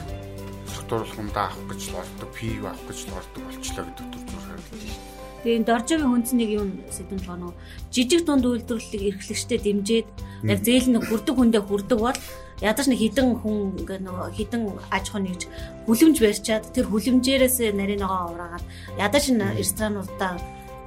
дурлахандаа 0.89 1.46
авах 1.53 1.65
гэж 1.69 1.81
л 1.93 2.01
ордог, 2.01 2.29
пив 2.34 2.65
авах 2.65 2.86
гэж 2.89 3.00
л 3.05 3.17
ордог 3.22 3.41
болчлоо 3.46 3.84
гэдэг 3.86 4.08
төр 4.10 4.24
зур 4.27 4.43
харагдаж 4.43 4.81
байна. 4.84 5.08
Тэгээ 5.39 5.58
энэ 5.58 5.67
Доржогийн 5.69 6.12
хүнс 6.12 6.31
нэг 6.36 6.50
юм 6.51 6.69
сэдвэн 6.91 7.22
болохоор 7.24 7.39
нөө 7.39 7.53
жижиг 7.93 8.22
дунд 8.27 8.46
үйлдвэрлэлийг 8.50 9.08
эрхлэгчтэй 9.15 9.60
дэмжиж 9.63 10.08
Яг 10.43 10.63
зээл 10.63 10.88
нь 10.88 11.03
хүрдэг 11.03 11.36
хүндээ 11.36 11.63
хүрдэг 11.67 12.00
бол 12.00 12.19
ядаж 12.63 12.88
нэг 12.88 13.00
хідэн 13.03 13.43
хүн 13.43 13.75
ингээ 13.84 14.00
нөгөө 14.08 14.31
хідэн 14.39 14.62
аж 14.88 15.05
ахуй 15.12 15.22
нэгж 15.27 15.41
хүлэмж 15.84 16.17
барьчаад 16.24 16.63
тэр 16.72 16.88
хүлэмжээрээс 16.88 17.75
нарийн 17.75 18.00
ногоо 18.00 18.31
ураагаад 18.31 18.63
ядаж 18.96 19.24
ресторануудаа 19.36 20.39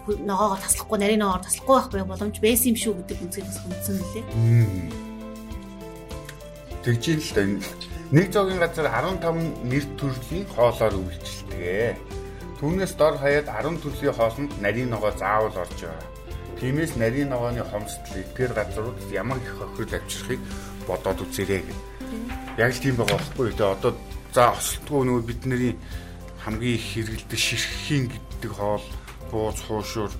ногоогоо 0.09 0.56
таслахгүй 0.56 0.99
нарийн 1.00 1.21
ногоогоор 1.21 1.44
таслахгүй 1.44 1.76
байх 1.76 1.88
бай 1.92 2.04
боломж 2.09 2.37
байсан 2.40 2.73
юм 2.73 2.78
шүү 2.80 2.94
гэдэг 2.97 3.18
үнцгээс 3.28 3.61
хүндсэн 3.61 3.94
мөлий. 4.00 4.25
Тэгж 6.80 7.02
юм 7.12 7.21
л 7.21 7.30
да. 7.37 7.92
Нэг 8.12 8.28
зоогийн 8.28 8.61
газар 8.61 8.92
15 8.92 9.64
нэр 9.64 9.85
төрлийн 9.97 10.45
хоолоор 10.52 11.00
үйлчилдэг. 11.00 11.97
Түүнээс 12.61 12.92
дор 13.00 13.16
хаяад 13.16 13.49
10 13.49 13.81
төрлийн 13.81 14.12
хоолнд 14.12 14.52
нарийн 14.61 14.92
ногоо 14.92 15.16
заавал 15.16 15.57
орж 15.57 15.81
байгаа. 15.81 16.12
Тиймээс 16.61 17.00
нарийн 17.00 17.33
ногооны 17.33 17.64
хомсдол 17.64 18.21
эдгээр 18.21 18.52
газрууд 18.52 19.00
ямар 19.16 19.40
их 19.40 19.57
хохирол 19.57 19.97
авчрахыг 19.97 20.40
бодоод 20.85 21.25
үзээрэй 21.25 21.64
гэх. 21.64 21.81
Яг 22.61 22.76
л 22.76 22.83
тийм 22.85 23.00
байгаа 23.00 23.16
байхгүй. 23.16 23.49
Тэгээ 23.57 23.75
одоо 23.81 23.92
за 24.37 24.45
осолтгүй 24.61 25.00
нөгөө 25.09 25.25
бидний 25.25 25.73
хамгийн 26.45 26.76
их 26.76 26.85
хэрэгэлдэг 26.92 27.40
ширхгийн 27.40 28.04
гэдэг 28.12 28.52
хоол 28.52 28.85
бууз 29.33 29.57
хуушуур 29.64 30.12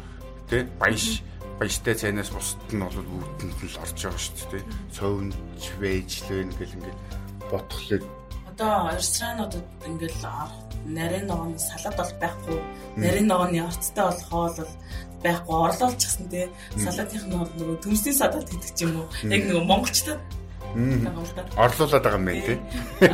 тэ 0.49 0.65
баяш 0.81 1.21
баяжтай 1.61 1.93
цайнаас 1.93 2.33
бусд 2.33 2.57
нь 2.73 2.81
бол 2.81 3.05
бүгдэнд 3.05 3.53
нь 3.53 3.69
л 3.69 3.81
орж 3.85 4.01
байгаа 4.01 4.17
шүү 4.17 4.49
дээ. 4.49 4.65
Цовнж 4.97 5.63
вэжлэн 5.77 6.57
гэл 6.57 6.77
ингээд 6.81 7.22
ботхлыг 7.53 8.03
одоо 8.53 8.91
ресторануудад 8.97 9.65
ингээл 9.87 10.21
нарийн 10.87 11.27
ногооны 11.27 11.59
салат 11.59 11.97
бол 11.97 12.13
байхгүй. 12.21 12.59
Нарийн 12.97 13.27
ногооны 13.27 13.63
орцтой 13.65 14.05
бол 14.05 14.23
хоол 14.29 14.57
бол 14.59 14.75
байхгүй. 15.23 15.57
Орлуулчихсан 15.67 16.29
тий 16.29 16.47
салатынх 16.77 17.27
нь 17.27 17.39
бол 17.39 17.53
нөгөө 17.59 17.77
төмсний 17.85 18.15
салат 18.15 18.45
гэдэг 18.51 18.71
ч 18.77 18.81
юм 18.85 19.01
уу. 19.01 19.09
Яг 19.31 19.43
нөгөө 19.47 19.65
монголчтад. 19.65 20.21
Орлуулад 21.57 22.03
байгаа 22.03 22.19
юм 22.19 22.27
байна 22.27 22.43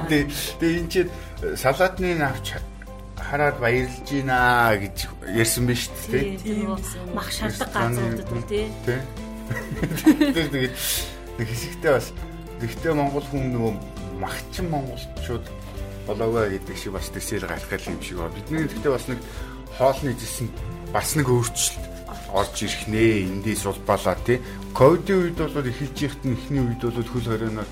тий. 0.11 0.25
Тэгээ 0.59 0.79
энэ 0.81 0.91
чинь 0.91 1.11
салатны 1.55 2.15
навч 2.17 2.57
хараад 3.29 3.57
баярлж 3.61 4.09
байна 4.09 4.73
гэж 4.81 4.97
ярьсан 5.37 5.67
биз 5.69 5.91
дээ 6.09 6.39
тий 6.41 6.65
мах 7.13 7.29
шалдаг 7.29 7.69
газруудад 7.69 8.49
тий 8.51 8.67
Тэгээд 9.49 10.73
нэг 11.37 11.49
хэсэгтээ 11.49 11.93
бас 11.93 12.13
гэхдээ 12.61 12.93
монгол 12.97 13.27
хүн 13.29 13.53
нөгөө 13.53 13.98
магчин 14.19 14.71
монголчууд 14.71 15.47
болоогоо 16.07 16.51
гэдэг 16.51 16.77
шиг 16.77 16.93
бас 16.93 17.09
төсөөл 17.15 17.47
гарах 17.47 17.87
юм 17.87 18.03
шиг 18.03 18.19
ба. 18.19 18.31
Бидний 18.35 18.67
гэхдээ 18.67 18.93
бас 18.93 19.07
нэг 19.09 19.21
хоолны 19.79 20.13
жисэн 20.19 20.49
бас 20.93 21.15
нэг 21.17 21.27
өөрчлөлт 21.29 21.85
орж 22.35 22.57
ирэх 22.67 22.83
нэ 22.91 23.25
эндээс 23.25 23.65
улбалаа 23.65 24.17
тий. 24.27 24.43
Ковидын 24.77 25.33
үед 25.33 25.39
бол 25.39 25.71
эхэлж 25.71 25.99
ихт 26.03 26.23
эхний 26.27 26.65
үед 26.65 26.83
бол 26.83 26.99
хөл 27.09 27.29
хорионоор 27.29 27.69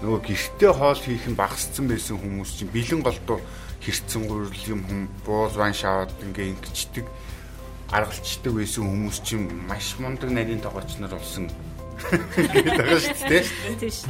нөгөө 0.00 0.20
гэртээ 0.24 0.72
хоол 0.72 0.96
хийх 0.96 1.26
нь 1.28 1.36
багассан 1.36 1.84
байсан 1.84 2.16
хүмүүс 2.16 2.50
чинь 2.56 2.72
бэлэн 2.72 3.04
голдуу 3.04 3.38
хэрцэн 3.84 4.22
гурил 4.24 4.64
юм 4.72 4.80
хүм 4.88 5.00
бууз 5.28 5.54
ван 5.60 5.76
шаваад 5.76 6.12
ингээ 6.24 6.56
ингэчдэг 6.56 7.04
аргалчдаг 7.92 8.52
байсан 8.56 8.84
хүмүүс 8.88 9.18
чинь 9.20 9.44
маш 9.68 10.00
мундаг 10.00 10.30
нарийн 10.32 10.64
тогооч 10.64 10.96
нар 10.96 11.12
болсон 11.12 11.52
гэдэг 12.08 12.74
байгаа 12.80 13.00
шүү 13.00 13.28
дээ. 13.28 13.44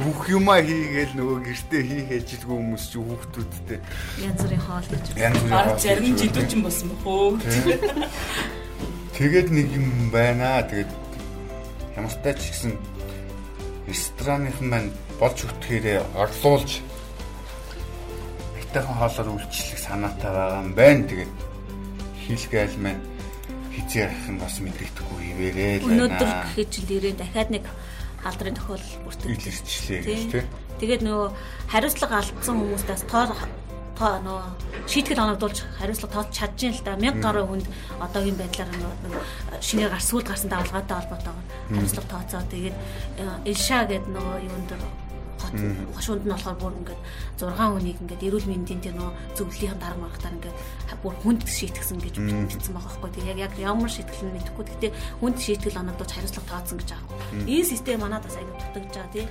Бүх 0.01 0.19
юмаа 0.31 0.59
хийгээл 0.63 1.13
нөгөө 1.19 1.37
гэртээ 1.45 1.81
хийх 1.85 2.09
ажилгүй 2.17 2.55
хүмүүс 2.57 2.83
чинь 2.91 3.05
хүүхдүүдтэй 3.05 3.79
янз 4.25 4.39
бүрийн 4.41 4.63
хоол 4.65 4.87
гэж. 4.91 5.05
Янз 5.19 5.39
бүрийн 5.41 5.59
хоол. 5.61 5.79
Зарим 5.81 6.15
жидүүчин 6.17 6.61
болсон 6.63 6.87
бохоо. 6.91 7.37
Тэгээд 9.17 9.49
нэг 9.51 9.67
юм 9.75 9.87
байна. 10.09 10.63
Тэгээд 10.65 10.91
ямартай 11.99 12.33
ч 12.39 12.41
гэсэн 12.49 12.73
ресторанынхан 13.85 14.67
маань 14.71 14.89
болж 15.19 15.37
үтгэхээрээ 15.45 15.99
орлуулж 16.15 16.81
айтайхан 18.57 18.97
хоолоор 18.97 19.29
үйлчлэх 19.35 19.79
санаатай 19.79 20.31
байгаа 20.31 20.63
юм 20.63 20.71
байна. 20.73 21.03
Тэгээд 21.05 21.33
хийлгээл 22.23 22.77
маань 22.79 23.10
хизээ 23.71 24.01
ярих 24.07 24.27
нь 24.29 24.39
бас 24.39 24.55
мэдэгдэхгүй 24.59 25.19
хിവэрээ 25.31 25.73
л 25.79 25.83
байна. 25.87 25.95
Өнөөдөр 25.95 26.29
гэхэд 26.51 26.69
ч 26.71 26.75
дээрээ 26.85 27.15
дахиад 27.15 27.49
нэг 27.51 27.65
халдрын 28.21 28.57
тохиолдол 28.59 28.97
бүртгэж 29.07 29.41
илэрчлээ 29.47 30.01
гэж 30.05 30.21
тийм. 30.31 30.47
Тэгээд 30.81 31.01
нөгөө 31.05 31.27
хариуцлага 31.71 32.15
алдсан 32.21 32.55
хүмүүстээс 32.57 33.03
тоо 33.09 33.25
тоо 33.97 34.17
нөгөө 34.25 34.89
шийтгэл 34.89 35.23
оногдуулж 35.23 35.57
хариуцлага 35.77 36.13
тооч 36.13 36.29
чадж 36.33 36.57
юм 36.65 36.73
л 36.73 36.81
да 36.85 36.97
1000 36.97 37.21
гаруй 37.21 37.45
хүнд 37.45 37.67
одоогийн 38.01 38.37
байдлаар 38.37 38.69
нөгөө 38.73 39.61
шинээр 39.61 39.93
гар 39.93 40.03
сүүл 40.05 40.25
гарсан 40.25 40.49
давалгаатай 40.49 40.95
холбоотойгоор 40.97 41.47
хариуцлага 41.69 42.09
тооцоо. 42.09 42.41
Тэгээд 42.49 42.75
Элша 43.45 43.85
гэдэг 43.85 44.09
нөгөө 44.09 44.37
юунд 44.49 44.71
хот 45.41 45.57
хошуунд 45.97 46.23
нь 46.25 46.33
болохоор 46.33 46.57
бүр 46.61 46.73
ингээд 46.81 47.01
6 47.41 47.57
хүнийг 47.57 47.97
ингээд 48.01 48.25
эрүүл 48.29 48.47
мэндийн 48.47 48.81
тэр 48.85 48.95
нөө 48.95 49.11
зөвлөлийн 49.37 49.79
дарга 49.81 50.01
маргатаар 50.05 50.35
ингээд 50.37 50.57
бүр 51.01 51.15
хүнд 51.25 51.41
шийтгсэн 51.49 51.97
гэж 51.97 52.15
бичсэн 52.21 52.73
байгаа 52.77 52.93
байхгүй. 52.93 53.09
Тэг 53.17 53.25
яг 53.33 53.39
яг 53.49 53.53
ямар 53.57 53.89
шийтгэл 53.89 54.29
нь 54.29 54.35
мэдэхгүй. 54.37 54.65
Гэтэ 54.69 54.87
хүнд 55.19 55.37
шийтгэл 55.41 55.81
оногдож 55.81 56.09
хариуцлага 56.13 56.49
тооцсон 56.51 56.77
гэж 56.77 56.89
байгаа. 56.93 57.49
Энэ 57.49 57.65
систем 57.65 57.99
манад 58.05 58.23
бас 58.23 58.37
аягүй 58.37 58.55
дутагдж 58.61 58.93
байгаа 58.93 59.13
тий. 59.13 59.25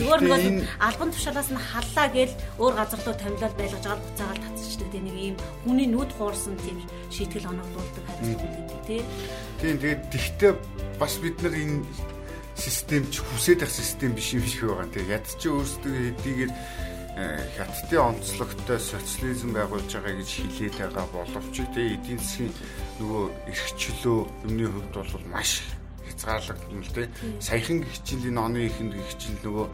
Зүгээр 0.00 0.22
нэг 0.24 0.68
албан 0.80 1.10
тушаалаас 1.12 1.50
нь 1.52 1.60
халлаа 1.60 2.08
гээл 2.08 2.34
өөр 2.56 2.74
газар 2.80 3.00
руу 3.04 3.16
тамилаад 3.20 3.54
байлгаж 3.60 3.84
аваад 3.84 4.04
буцаагаад 4.08 4.42
татчихдаг 4.48 4.88
тий 4.90 5.02
нэг 5.04 5.16
ийм 5.20 5.36
хүний 5.68 5.88
нүд 5.90 6.10
хуурсан 6.16 6.56
тийм 6.64 6.78
шийтгэл 7.12 7.52
оногдуулдаг 7.52 8.04
хариуцлага 8.08 8.56
гэдэг 8.56 8.80
тий. 8.88 9.02
Тийм 9.60 9.76
тэгээд 9.76 10.02
тэгтээ 10.08 10.52
бас 10.96 11.14
бид 11.20 11.36
нар 11.44 11.54
энэ 11.56 11.84
систем 12.60 13.02
ч 13.08 13.24
хүсээд 13.24 13.64
ах 13.64 13.72
систем 13.72 14.12
биш 14.12 14.36
юм 14.36 14.44
шиг 14.44 14.68
байгаа. 14.68 14.92
Тэгээ 14.92 15.16
яд 15.16 15.26
чи 15.40 15.48
өөрсдөө 15.48 15.94
хэдийгээр 15.96 16.52
хятадын 17.56 18.00
онцлогтой 18.14 18.78
социализм 18.78 19.50
байгуулж 19.52 19.90
байгаа 19.90 20.14
гэж 20.20 20.30
хэлээд 20.30 20.76
байгаа 20.78 21.06
боловч 21.10 21.56
тэгээ 21.58 21.94
эдийн 21.96 22.20
засгийн 22.20 22.54
нөгөө 23.00 23.24
эрхчлөө 23.50 24.18
юмны 24.46 24.66
хувьд 24.70 24.94
бол 24.94 25.26
маш 25.32 25.50
хязгаарлагдсан 26.06 26.80
л 26.80 26.94
дээ. 26.94 27.08
Саяхан 27.40 27.78
хичээлийн 27.84 28.38
оны 28.38 28.68
ихэнд 28.68 28.94
хичээл 28.94 29.44
нөгөө 29.44 29.66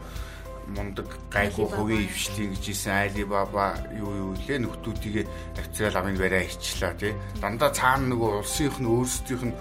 мундаг 0.75 1.07
гайгүй 1.31 1.67
хувийн 1.71 2.03
ивчлийн 2.07 2.51
гэж 2.51 2.65
исэн 2.73 2.95
Alibaba 3.07 3.79
юу 3.95 4.11
юу 4.11 4.31
лээ 4.35 4.59
нөхдүүдийг 4.59 5.27
авцраал 5.55 6.03
амын 6.03 6.19
бариа 6.19 6.43
хичлаа 6.43 6.91
тий. 6.99 7.15
Дандаа 7.39 7.71
цаана 7.71 8.11
нөгөө 8.11 8.43
улсынх 8.43 8.75
нь 8.83 8.91
өөрсдийнх 8.91 9.43
нь 9.47 9.55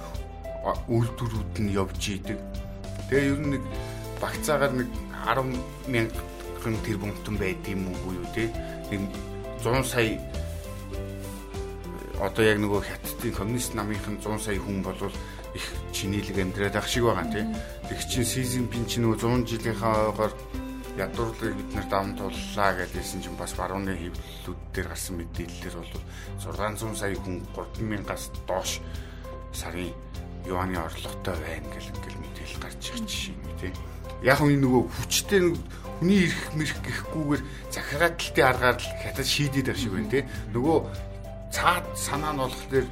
үйлдвэрүүд 0.91 1.55
нь 1.63 1.75
явж 1.79 2.03
идэг 2.11 2.66
Тэгээ 3.11 3.31
ер 3.31 3.41
нь 3.41 3.51
нэг 3.55 3.63
багцаагаар 4.21 4.73
нэг 4.75 4.89
10 5.27 5.55
мянган 5.91 6.77
тэрбум 6.83 7.13
төн 7.23 7.37
байд 7.39 7.63
юм 7.71 7.87
уу 7.91 8.19
юу 8.19 8.27
те. 8.35 8.51
Нэг 8.91 9.07
100 9.63 9.87
сая 9.87 10.19
одоо 12.19 12.45
яг 12.45 12.59
нөгөө 12.59 12.83
хятадын 12.83 13.37
коммунист 13.37 13.77
намынхан 13.77 14.19
100 14.19 14.41
сая 14.41 14.59
хүн 14.59 14.83
болвол 14.83 15.13
их 15.55 15.67
чинийлэг 15.93 16.39
амьдраад 16.41 16.77
ах 16.77 16.89
шиг 16.89 17.05
байгаа 17.05 17.29
тийм. 17.31 17.55
Тэг 17.89 17.99
чин 18.09 18.25
Сизимпин 18.25 18.89
ч 18.89 18.99
нөгөө 18.99 19.21
100 19.21 19.47
жилийнхаа 19.47 20.11
ойгоор 20.11 20.33
ядуурлыг 20.97 21.55
бид 21.57 21.71
нар 21.77 21.87
даван 21.93 22.17
туллаа 22.17 22.73
гэдээсэн 22.73 23.21
чинь 23.21 23.37
бас 23.37 23.53
барууны 23.53 23.93
хэвлэлүүд 23.93 24.61
дээр 24.73 24.89
гарсан 24.89 25.21
мэдээлэлээр 25.21 25.77
бол 25.77 25.93
600 26.41 26.97
сая 26.97 27.17
хүн 27.21 27.45
3000-аас 27.53 28.25
доош 28.49 28.81
сарын 29.53 29.93
юаны 30.47 30.79
орлоготой 30.79 31.37
байна 31.37 31.69
гэл 31.75 31.91
ингээл 31.93 32.21
мэдээлэл 32.23 32.63
гарч 32.63 32.83
ирж 32.95 33.13
байна 33.35 33.59
тийм. 33.61 33.75
Яг 34.23 34.41
нь 34.41 34.63
нөгөө 34.63 34.83
хүчтэй 34.87 35.41
хүний 35.99 36.21
ирэх 36.27 36.45
мэрх 36.57 36.79
гэхгүйгээр 36.83 37.43
захиргааталтын 37.75 38.47
аргаар 38.47 38.79
л 38.79 38.89
хятад 39.03 39.27
шийдээд 39.27 39.67
байх 39.69 39.79
шиг 39.81 39.93
байна 39.93 40.13
тийм. 40.13 40.27
Нөгөө 40.55 40.79
цаад 41.51 41.87
санаа 41.97 42.33
нь 42.33 42.41
болохоор 42.41 42.87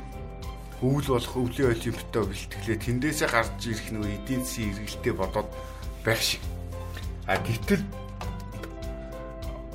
өвөл 0.84 1.08
болох 1.16 1.34
өвлийн 1.36 1.72
олимпиадаа 1.72 2.24
бэлтгэлээ 2.28 2.78
тэндээсээ 2.84 3.28
гарч 3.32 3.60
ирэх 3.70 3.88
нөгөө 3.94 4.10
эдийн 4.20 4.42
засгийн 4.44 4.72
эргэлтээ 4.74 5.14
бодоод 5.16 5.48
байх 6.04 6.20
шиг. 6.20 6.42
А 7.24 7.40
гэтэл 7.40 7.84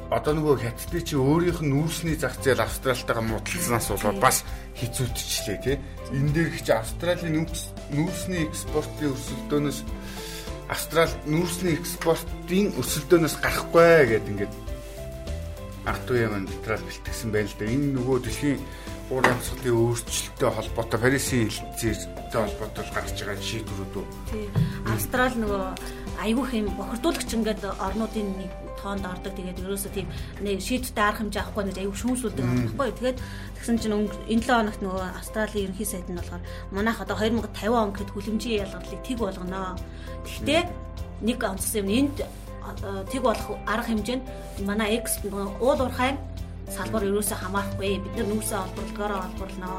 одоо 0.09 0.33
нөгөө 0.33 0.55
хятадын 0.65 1.05
чи 1.05 1.15
өөрийнх 1.15 1.61
нь 1.61 1.69
нүүрсний 1.69 2.17
зах 2.17 2.33
зээл 2.41 2.65
австралтайгаа 2.65 3.25
муудалцсанаас 3.29 3.93
болоод 3.93 4.17
бас 4.17 4.41
хизүүдчлээ 4.81 5.57
тий. 5.61 5.77
Энэ 6.09 6.33
дээр 6.33 6.49
чи 6.65 6.73
австралийн 6.73 7.45
нүүрсний 7.93 8.41
экспортын 8.49 9.13
өрсөлдөөнөөс 9.13 9.79
австрал 10.73 11.13
нүүрсний 11.29 11.73
экспортын 11.77 12.73
өрсөлдөөнөөс 12.77 13.35
гарахгүй 13.37 14.17
гэдэг 14.17 14.31
ингээд 14.33 14.53
арт 15.85 16.07
үе 16.09 16.25
маань 16.25 16.49
дотрал 16.49 16.81
бэлтгэсэн 16.85 17.29
байна 17.29 17.49
л 17.49 17.57
да. 17.57 17.65
Энэ 17.69 17.93
нөгөө 17.97 18.17
дэлхийн 18.25 18.59
уур 19.09 19.25
амьсгалын 19.25 19.73
өөрчлөлттэй 19.73 20.49
холбоотой 20.53 20.99
Парисын 21.01 21.49
хэлцээртэй 21.49 22.41
холбоотой 22.45 22.85
гарч 22.93 23.17
байгаа 23.17 23.41
шийдвэрүүд 23.41 23.93
үү? 23.97 24.05
Австрал 24.85 25.33
нөгөө 25.33 25.63
айгүй 26.21 26.45
хэм 26.45 26.65
бохирдуулагч 26.77 27.29
ингээд 27.33 27.63
орнуудын 27.65 28.29
нэг 28.37 28.51
тоонд 28.81 29.05
ордог. 29.05 29.33
Тэгээд 29.33 29.65
ерөөсөө 29.65 29.91
тийм 29.97 30.07
нэг 30.45 30.61
шийдвэртэй 30.61 31.03
арга 31.03 31.19
хэмжээ 31.25 31.41
авахгүй 31.41 31.63
нэг 31.67 31.77
айгүй 31.79 31.97
шүүмжлүүлдэг 31.99 32.45
байгаа 32.45 32.65
байхгүй. 32.69 32.89
Тэгээд 32.99 33.19
тэгсэн 33.57 33.77
чинь 33.81 33.95
энэ 33.97 34.45
7 34.45 34.45
хоногт 34.45 34.81
нөгөө 34.83 35.05
Австралийн 35.19 35.65
ерөнхий 35.67 35.87
сайд 35.89 36.07
нь 36.07 36.19
болохоор 36.19 36.43
манайх 36.71 37.01
одоо 37.01 37.17
2050 37.17 37.73
он 37.73 37.91
гэхэд 37.91 38.13
хүлэмжийн 38.13 38.61
ялгарлыг 38.63 39.01
тэг 39.03 39.17
болгоно. 39.19 39.75
Гэхдээ 40.23 40.61
нэг 41.25 41.39
онцсон 41.43 41.79
юм 41.81 41.89
энд 41.89 42.17
тэг 43.11 43.21
болох 43.23 43.57
арга 43.65 43.89
хэмжээнд 43.89 44.23
манай 44.63 45.01
X 45.01 45.23
уур 45.25 45.79
уурхайн 45.81 46.17
салбар 46.75 47.03
ерөөсөө 47.09 47.37
хамаарахгүй 47.41 47.99
бид 48.03 48.13
нар 48.15 48.27
нүүрсээ 48.29 48.59
олборлогоороо 48.65 49.19
олборлноо 49.27 49.77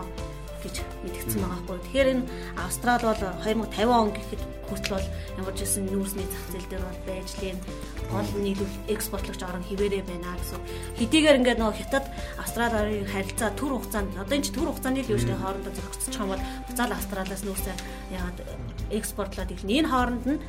гэж 0.61 0.77
мэдгдсэн 1.05 1.41
байгаа 1.41 1.61
хгүй. 1.65 1.79
Тэгэхээр 1.81 2.13
энэ 2.13 2.29
Австрал 2.61 3.01
бол 3.01 3.23
2050 3.41 3.89
он 3.89 4.11
гэхэд 4.13 4.43
хүртэл 4.69 4.95
бол 4.95 5.09
ямар 5.41 5.55
ч 5.57 5.59
гэсэн 5.65 5.85
нүүрсний 5.89 6.27
зах 6.29 6.47
зээл 6.53 6.69
дээр 6.71 6.85
бол 6.85 7.01
байж 7.09 7.29
лээ 7.41 7.55
гол 8.13 8.31
нийлүүл 8.45 8.77
экспортлогч 8.93 9.41
орон 9.43 9.65
хിവэрэ 9.65 10.05
байна 10.05 10.37
гэсэн. 10.37 10.61
Хэдийгээр 11.01 11.39
ингээд 11.41 11.61
нөгөө 11.61 11.79
хятад 11.81 12.07
Австралиарын 12.39 13.09
харилцаа 13.09 13.51
төр 13.57 13.73
хугацаанд 13.81 14.13
одоо 14.21 14.35
энэ 14.37 14.47
ч 14.47 14.49
төр 14.53 14.69
хугацааны 14.69 15.01
л 15.01 15.13
юу 15.15 15.21
штэ 15.21 15.35
хоорондоо 15.41 15.73
зохицчих 15.73 16.21
юм 16.21 16.31
бол 16.35 16.45
буцаал 16.69 16.93
Австралиас 16.93 17.43
нүүрсээ 17.47 17.77
ягаад 18.15 18.39
экспортлоод 18.93 19.51
ирнэ. 19.55 19.73
Энэ 19.81 19.91
хооронд 19.91 20.25
нь 20.29 20.41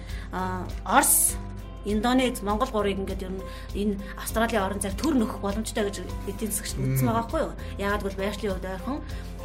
Орос 0.85 1.39
Индонез, 1.85 2.41
Монгол 2.45 2.69
гурыг 2.69 2.97
ингээд 2.97 3.25
ер 3.25 3.33
нь 3.33 3.43
энэ 3.73 3.97
Австралийн 4.21 4.63
орон 4.63 4.81
зай 4.81 4.93
төр 4.93 5.17
нөхөх 5.17 5.41
боломжтой 5.41 5.89
гэж 5.89 6.05
эдийн 6.29 6.51
засагч 6.51 6.77
үзсэн 6.77 7.07
байгаа 7.09 7.25
байхгүй 7.25 7.41
юу? 7.41 7.53
Яагаад 7.81 8.05
бол 8.05 8.19
байгалийн 8.19 8.51
хувьд 8.53 8.69
ойрхон 8.69 8.99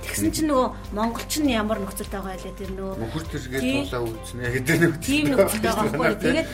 Тэгсэн 0.07 0.31
чинь 0.31 0.49
нөгөө 0.53 0.69
монголчин 0.93 1.49
ямар 1.49 1.81
нөхцөлтэй 1.81 2.21
байгаа 2.21 2.39
лээ 2.45 2.55
тэр 2.61 2.71
нөгөө 2.77 2.95
нөхөр 3.01 3.25
төргээ 3.33 3.61
туулаа 3.65 4.03
үүснэ 4.07 4.45
гэдэг 4.55 4.77
нэг 4.77 4.95
тийм 5.01 5.25
нөхцөлтэй 5.33 5.73
байгаа 5.73 5.89
байхгүй? 5.97 6.15
Тэгээд 6.21 6.49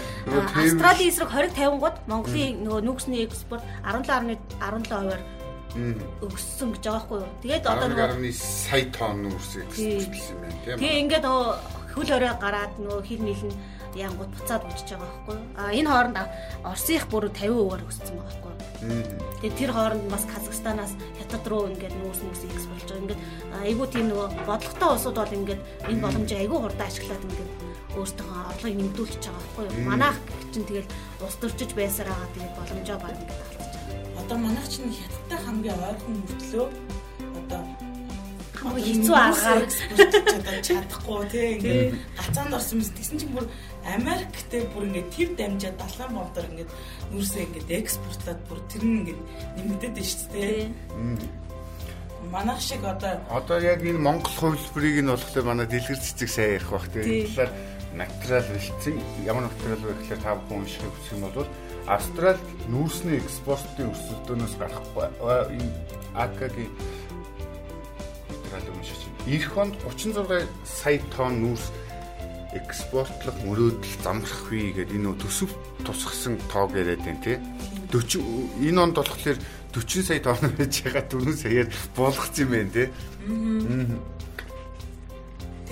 Австралийн 0.63 1.11
эсрэг 1.11 1.31
20 1.35 1.53
50 1.59 1.83
год 1.83 1.97
Монголын 2.07 2.63
нөгөө 2.63 2.81
нүүгсний 2.87 3.21
экспорт 3.27 3.65
17.17%-аар 3.83 5.21
өгсөн 6.23 6.69
гэж 6.77 6.83
байгаа 6.87 6.97
байхгүй 7.03 7.19
юу? 7.19 7.31
Тэгээд 7.43 7.65
одоо 7.67 7.89
нөгөө 7.91 8.33
сая 8.33 8.87
тонн 8.95 9.17
нүүрс 9.27 9.53
экспортлсон 9.67 10.37
байна 10.39 10.57
тийм. 10.63 10.77
Тэгээ 10.79 11.01
ингээд 11.03 11.27
хөл 11.93 12.11
өрөө 12.17 12.35
гараад 12.41 12.73
нөгөө 12.81 13.03
хил 13.05 13.23
мэлэн 13.27 13.53
янгууд 13.97 14.33
буцаад 14.33 14.65
унжиж 14.65 14.89
байгаа 14.93 15.09
байхгүй 15.13 15.35
юу? 15.37 15.47
А 15.57 15.63
энэ 15.73 15.89
хооронд 15.91 16.19
Оросынх 16.65 17.05
бүр 17.13 17.25
50%-аар 17.29 17.83
өссөн 17.89 18.17
байгаа 18.17 18.29
байхгүй 18.29 18.53
юу? 18.53 18.63
Тэгээд 19.43 19.59
тэр 19.59 19.71
хооронд 19.73 20.05
бас 20.11 20.25
Казахстанаас 20.27 20.93
Хятад 21.19 21.45
руу 21.47 21.69
ингээд 21.71 21.95
нүүрс 21.97 22.21
нүүрс 22.23 22.43
экспорт 22.49 22.73
болж 22.73 22.89
байгаа. 22.89 23.03
Ингээд 23.03 23.23
айгүй 23.63 23.87
тийм 23.93 24.07
нөгөө 24.11 24.29
бодлоготой 24.49 24.91
улсууд 24.93 25.19
бол 25.21 25.37
ингээд 25.39 25.61
энэ 25.91 26.03
боломжийг 26.03 26.41
айгүй 26.43 26.59
хурдан 26.63 26.87
ашиглаад 26.89 27.27
ингээд 27.27 27.51
өөртөө 27.93 28.29
орлогыг 28.51 28.77
нэмдүүлчихэж 28.81 29.25
байгаа 29.29 29.43
байхгүй 29.43 29.65
юу? 29.69 29.89
Манайх 29.89 30.19
чинь 30.53 30.69
тэгэл 30.69 30.89
ус 31.23 31.35
төрчиж 31.39 31.71
байсаар 31.77 32.09
байгаа 32.11 32.35
тэгээд 32.35 32.59
боломжоо 32.59 32.99
баг 33.03 33.15
ингээд 33.21 33.41
алдчихж 33.43 33.75
байгаа. 33.77 34.21
Одоо 34.23 34.37
манайх 34.41 34.67
чинь 34.73 34.97
Хятадтай 34.97 35.39
хамгийн 35.45 35.79
ойрхон 35.89 36.15
мөртлөө 36.23 36.67
одоо 37.43 37.63
хэцүү 38.63 39.17
аргаар 39.19 39.63
чадахгүй 40.63 41.23
тий 41.33 41.47
ингээд 41.59 41.95
гацаанд 42.17 42.55
орсон 42.55 42.79
юм 42.79 42.87
гэсэн 42.95 43.19
чинь 43.19 43.35
бүр 43.35 43.47
Америктэй 43.83 44.63
бүр 44.71 44.87
ингээд 44.87 45.11
тэр 45.11 45.31
дамжаад 45.35 45.77
далайн 45.79 46.13
бомдор 46.15 46.47
ингээд 46.47 46.71
нүрсээ 47.11 47.43
ингээд 47.51 47.71
экспортлоод 47.83 48.41
бүр 48.47 48.61
тэр 48.71 48.83
нь 48.87 48.99
ингээд 49.03 49.21
нэмэгдээд 49.59 49.95
байна 49.99 50.11
шүү 50.11 50.29
дээ. 50.33 50.71
Манайх 52.31 52.61
шиг 52.63 52.83
одоо 52.87 53.19
одоо 53.27 53.59
яг 53.59 53.83
энэ 53.83 53.99
Монгол 53.99 54.37
хувилбарыг 54.39 55.03
нь 55.03 55.11
болохоор 55.11 55.47
манай 55.51 55.67
дэлгэр 55.67 55.99
цэцэг 55.99 56.31
сайн 56.31 56.63
ярих 56.63 56.71
бах 56.71 56.87
тийм 56.95 57.27
талаар 57.27 57.51
материал 57.99 58.47
бэлдсэн 58.47 58.97
ямар 59.27 59.45
материал 59.51 59.83
вэ 59.83 59.95
гэхээр 59.99 60.23
та 60.23 60.39
бүхэн 60.39 60.59
уншихыг 60.63 60.95
хүсэх 60.95 61.13
юм 61.19 61.27
бол 61.27 61.51
Австрал 61.91 62.39
нүүрсний 62.71 63.19
экспортын 63.19 63.91
өсөлтөөс 63.91 64.55
гарахгүй 64.63 65.07
энэ 65.59 65.75
АК-гийн 66.15 66.71
материал 68.39 68.77
уншиж 68.79 69.01
байна. 69.03 69.27
Ирэх 69.27 69.55
онд 69.59 69.75
36 69.83 70.47
сая 70.63 71.03
тонн 71.11 71.43
нүүрс 71.43 71.67
экспортлох 72.53 73.37
мөрөөдөл 73.45 73.97
замрах 74.05 74.51
вэ 74.51 74.73
гэдэг 74.77 74.97
энэ 74.97 75.17
төсөв 75.21 75.51
тусгасан 75.87 76.37
тоог 76.53 76.77
яриад 76.77 77.01
байна 77.05 77.23
тий. 77.25 77.37
40 77.93 78.69
энэ 78.69 78.81
онд 78.81 78.97
болохоор 78.97 79.39
40 79.73 80.03
сая 80.05 80.21
тонн 80.21 80.53
байж 80.57 80.75
байгаа 80.85 81.05
4 81.09 81.33
саяар 81.37 81.69
болгоц 81.97 82.35
юм 82.41 82.51
байна 82.53 82.73
тий. 82.73 82.89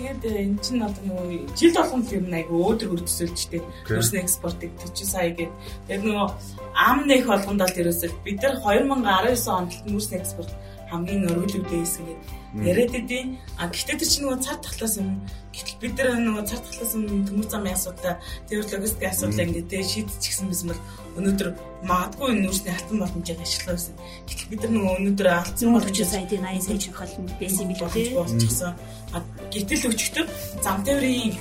Тэгээд 0.01 0.25
эн 0.25 0.57
чинь 0.64 0.81
одоо 0.81 1.05
нөгөө 1.05 1.53
жил 1.61 1.77
болгон 1.77 2.03
юм 2.09 2.33
айгу 2.33 2.57
өөдрөг 2.64 2.93
өрдөсөлжтэй. 2.97 3.61
Төрсөн 3.85 4.25
экспортыг 4.25 4.73
40 4.81 5.05
сая 5.05 5.31
гээд 5.37 5.53
тэгээд 5.85 6.05
нөгөө 6.09 6.29
ам 6.73 6.99
нэх 7.05 7.29
болгонд 7.29 7.61
бол 7.61 7.81
ерөөсөл 7.85 8.14
бид 8.25 8.40
нар 8.40 8.57
2019 8.64 9.49
онд 9.53 9.73
нүүрсний 9.85 10.21
экспорт 10.21 10.53
хамгийн 10.90 11.26
өргөлөвдөө 11.31 11.79
хийсэн 11.81 12.05
гэдэг 12.07 12.40
яриад 12.66 12.94
идэв. 12.98 13.38
А 13.57 13.70
гэхдээ 13.70 13.96
тэр 14.03 14.11
чинь 14.11 14.24
нөгөө 14.26 14.42
цар 14.42 14.59
тахлаас 14.59 14.94
юм. 14.98 15.22
Гэтэл 15.55 15.79
бид 15.79 15.94
нар 16.03 16.18
нөгөө 16.18 16.44
цар 16.50 16.61
тахлаас 16.66 16.92
юм 16.98 17.22
төмөр 17.26 17.46
замын 17.46 17.74
асуудал, 17.79 18.18
тэр 18.50 18.59
логистикийн 18.66 19.12
асуудал 19.14 19.44
ингээд 19.46 19.70
тэ 19.70 19.87
шийдчихсэн 19.87 20.46
байсан 20.50 20.68
бол 20.74 20.83
өнөөдөр 21.18 21.48
магадгүй 21.87 22.29
энэ 22.35 22.42
нүрсний 22.42 22.74
хатан 22.74 22.98
боломжийг 22.98 23.38
ашиглах 23.38 23.79
байсан. 23.79 23.94
Гэтэл 24.26 24.50
бид 24.50 24.61
нар 24.66 24.72
нөгөө 24.74 24.98
өнөөдөр 24.98 25.29
алдсан 25.31 25.70
боломж 25.70 25.98
саяын 26.03 26.42
80 26.42 26.66
сая 26.66 26.79
чихэл 26.83 27.14
байсан 27.38 27.62
юм 27.62 27.70
билээ. 27.70 28.18
Болчихсон. 28.18 28.72
А 29.14 29.18
гэтэл 29.55 29.90
өчтөр 29.94 30.26
зам 30.59 30.79
тээврийн 30.83 31.35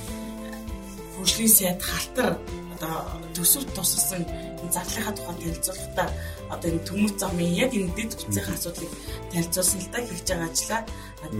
хөгжлийн 1.18 1.50
сайд 1.50 1.82
халтар 1.82 2.38
одоо 2.74 3.20
төсөв 3.36 3.66
тусгасан 3.76 4.24
зарлахаа 4.68 5.14
тухай 5.16 5.36
танилцуулахдаа 5.40 6.08
одоо 6.52 6.68
энэ 6.70 6.86
төмөр 6.88 7.12
замын 7.16 7.52
яг 7.64 7.72
энэ 7.72 7.94
дэд 7.96 8.12
бүтцийн 8.18 8.54
асуудлыг 8.54 8.92
танилцуулсан 9.32 9.80
л 9.80 9.92
та 9.92 9.98
хийж 10.04 10.26
байгаа 10.28 10.48
ажиллаа. 10.52 10.82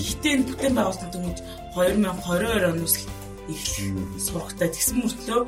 Гэхдээ 0.01 0.33
энэ 0.35 0.47
бүтээн 0.49 0.75
байгуулалтын 0.77 1.13
төмөж 1.15 1.39
2022 1.77 2.71
оноос 2.73 2.97
эхлэх 3.53 3.89
сургахтай 4.27 4.69
тэгсэн 4.71 4.97
мөртлөө 5.03 5.41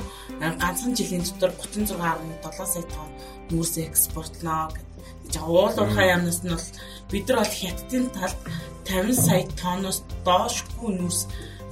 ганцхан 0.63 0.93
жилийн 0.99 1.25
дотор 1.25 1.53
36.7 1.61 2.67
сая 2.73 2.87
тонн 2.93 3.11
нүүрс 3.51 3.75
экспортлоо 3.87 4.65
гэж 4.75 5.35
уул 5.39 5.77
уурхай 5.79 6.07
яамнаас 6.11 6.41
нь 6.43 6.53
бол 6.53 6.69
бид 7.11 7.25
нар 7.29 7.39
бол 7.41 7.59
хятадын 7.61 8.07
талд 8.17 8.39
50 8.89 9.27
сая 9.27 9.43
тонноос 9.61 9.99
доошгүй 10.27 10.91
нүүрс 10.99 11.21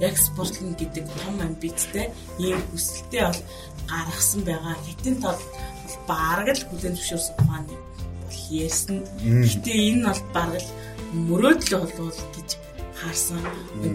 экспортлно 0.01 0.73
гэдэг 0.75 1.05
том 1.21 1.35
амбицтай 1.45 2.07
ийм 2.41 2.59
хүсэлтэй 2.69 3.23
бол 3.29 3.41
гаргасан 3.91 4.41
байгаа. 4.49 4.75
Хятадын 4.85 5.17
талд 5.21 5.41
бараг 6.09 6.47
л 6.57 6.65
хүлэн 6.67 6.95
зөвшөөрсөн 6.97 7.35
ухааны 7.39 7.75
бол 7.77 8.41
ярьсан. 8.65 8.97
Гэтэ 9.21 9.71
энэ 9.89 10.05
бол 10.09 10.21
бараг 10.33 10.61
л 10.61 10.69
мөрөөдөл 11.27 11.73
болвол 11.81 12.21
гэж 12.35 12.49
харсан. 12.99 13.41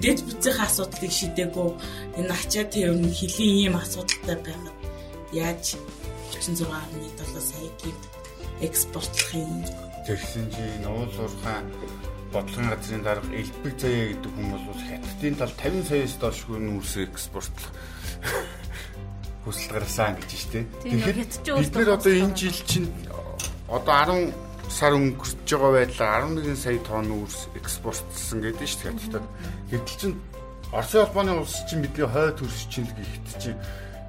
Дэд 0.03 0.19
бүтцийн 0.27 0.59
асуудлыг 0.67 1.13
шидээгүй 1.13 1.69
энэ 2.19 2.33
ачаа 2.35 2.65
тээврийн 2.71 3.15
хөлийн 3.19 3.57
ийм 3.63 3.75
асуудалтай 3.79 4.37
байгаад 4.47 4.77
яаж 5.33 5.65
36.7 6.33 7.41
саягийн 7.51 7.99
экспортлох 8.67 9.31
юм. 9.35 9.65
Тэгсэн 10.07 10.47
чи 10.55 10.65
нуул 10.83 11.11
уурхай 11.19 11.61
бодлогын 12.33 12.71
газрын 12.73 13.03
дарга 13.03 13.31
элбэг 13.35 13.75
заяа 13.79 14.07
гэдэг 14.13 14.33
хүмүүс 14.35 14.65
бол 14.67 14.83
хятадын 14.87 15.37
тал 15.41 15.53
50 15.55 15.89
саяас 15.91 16.15
доошгүй 16.21 16.59
нүүрс 16.61 16.95
экспортлох 17.07 17.71
хүсэл 19.47 19.73
гаргасан 19.73 20.19
гэж 20.19 20.31
штэ. 20.35 20.61
Тэгэхээр 20.83 21.19
бид 21.63 21.75
нэр 21.79 21.91
одоо 21.95 22.13
энэ 22.13 22.35
жил 22.35 22.59
чинь 22.67 22.91
одоо 23.71 23.95
10 24.27 24.47
сар 24.69 24.93
өнгөрч 24.99 25.47
байгаа 25.47 25.73
байдлаар 25.79 26.23
11 26.35 26.59
сая 26.59 26.79
тонн 26.83 27.11
үрс 27.23 27.47
экспортлсон 27.55 28.43
гэдэг 28.43 28.67
шүү 28.67 28.83
дээ 28.83 28.99
хятадд. 28.99 29.31
Гэтэл 29.71 29.99
чинь 30.03 30.17
Оросын 30.73 31.07
холбооны 31.07 31.33
улс 31.39 31.55
чинь 31.71 31.83
бидний 31.83 32.11
хой 32.11 32.35
төрс 32.35 32.67
чинь 32.67 32.91
л 32.91 32.95
гэхэд 32.99 33.27
чинь 33.39 33.59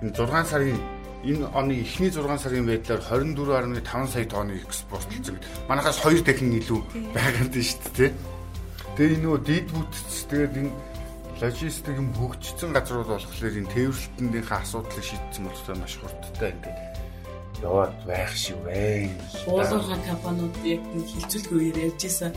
энэ 0.02 0.18
6 0.18 0.50
сарын 0.50 0.82
энэ 1.24 1.46
оны 1.54 1.74
эхний 1.82 2.12
6 2.12 2.38
сарын 2.38 2.68
байдлаар 2.68 3.02
24.5 3.02 4.08
сая 4.14 4.26
тонны 4.26 4.62
экспортлсон 4.62 5.38
гэдэг. 5.38 5.46
Манайхаас 5.70 5.98
2 6.06 6.22
дахин 6.22 6.54
илүү 6.60 6.82
байгаад 7.16 7.50
байна 7.54 7.66
шүү 7.66 7.92
дээ. 7.98 8.12
Тэгээ 8.98 9.16
энэ 9.18 9.26
нөө 9.26 9.38
дид 9.46 9.68
бүтц 9.74 10.18
тэгээд 10.30 10.54
энэ 10.62 10.72
логистик 11.42 11.96
юм 11.98 12.10
хөгжсөн 12.18 12.74
газрууд 12.74 13.10
болохоор 13.14 13.58
энэ 13.62 13.74
тээвэрлэлтнийхээ 13.74 14.58
асуудлыг 14.58 15.06
шийдсэн 15.06 15.44
болтой 15.46 15.76
маш 15.78 15.94
хурдтай 16.02 16.50
ингээд 16.54 16.98
яваад 17.62 17.94
байх 18.06 18.34
шиг 18.36 18.58
байна. 18.66 19.10
Уулуурхай 19.46 20.02
компаниуд 20.06 20.56
яг 20.66 20.82
хилцүүлгээр 20.86 21.78
ярьжсэн. 21.90 22.34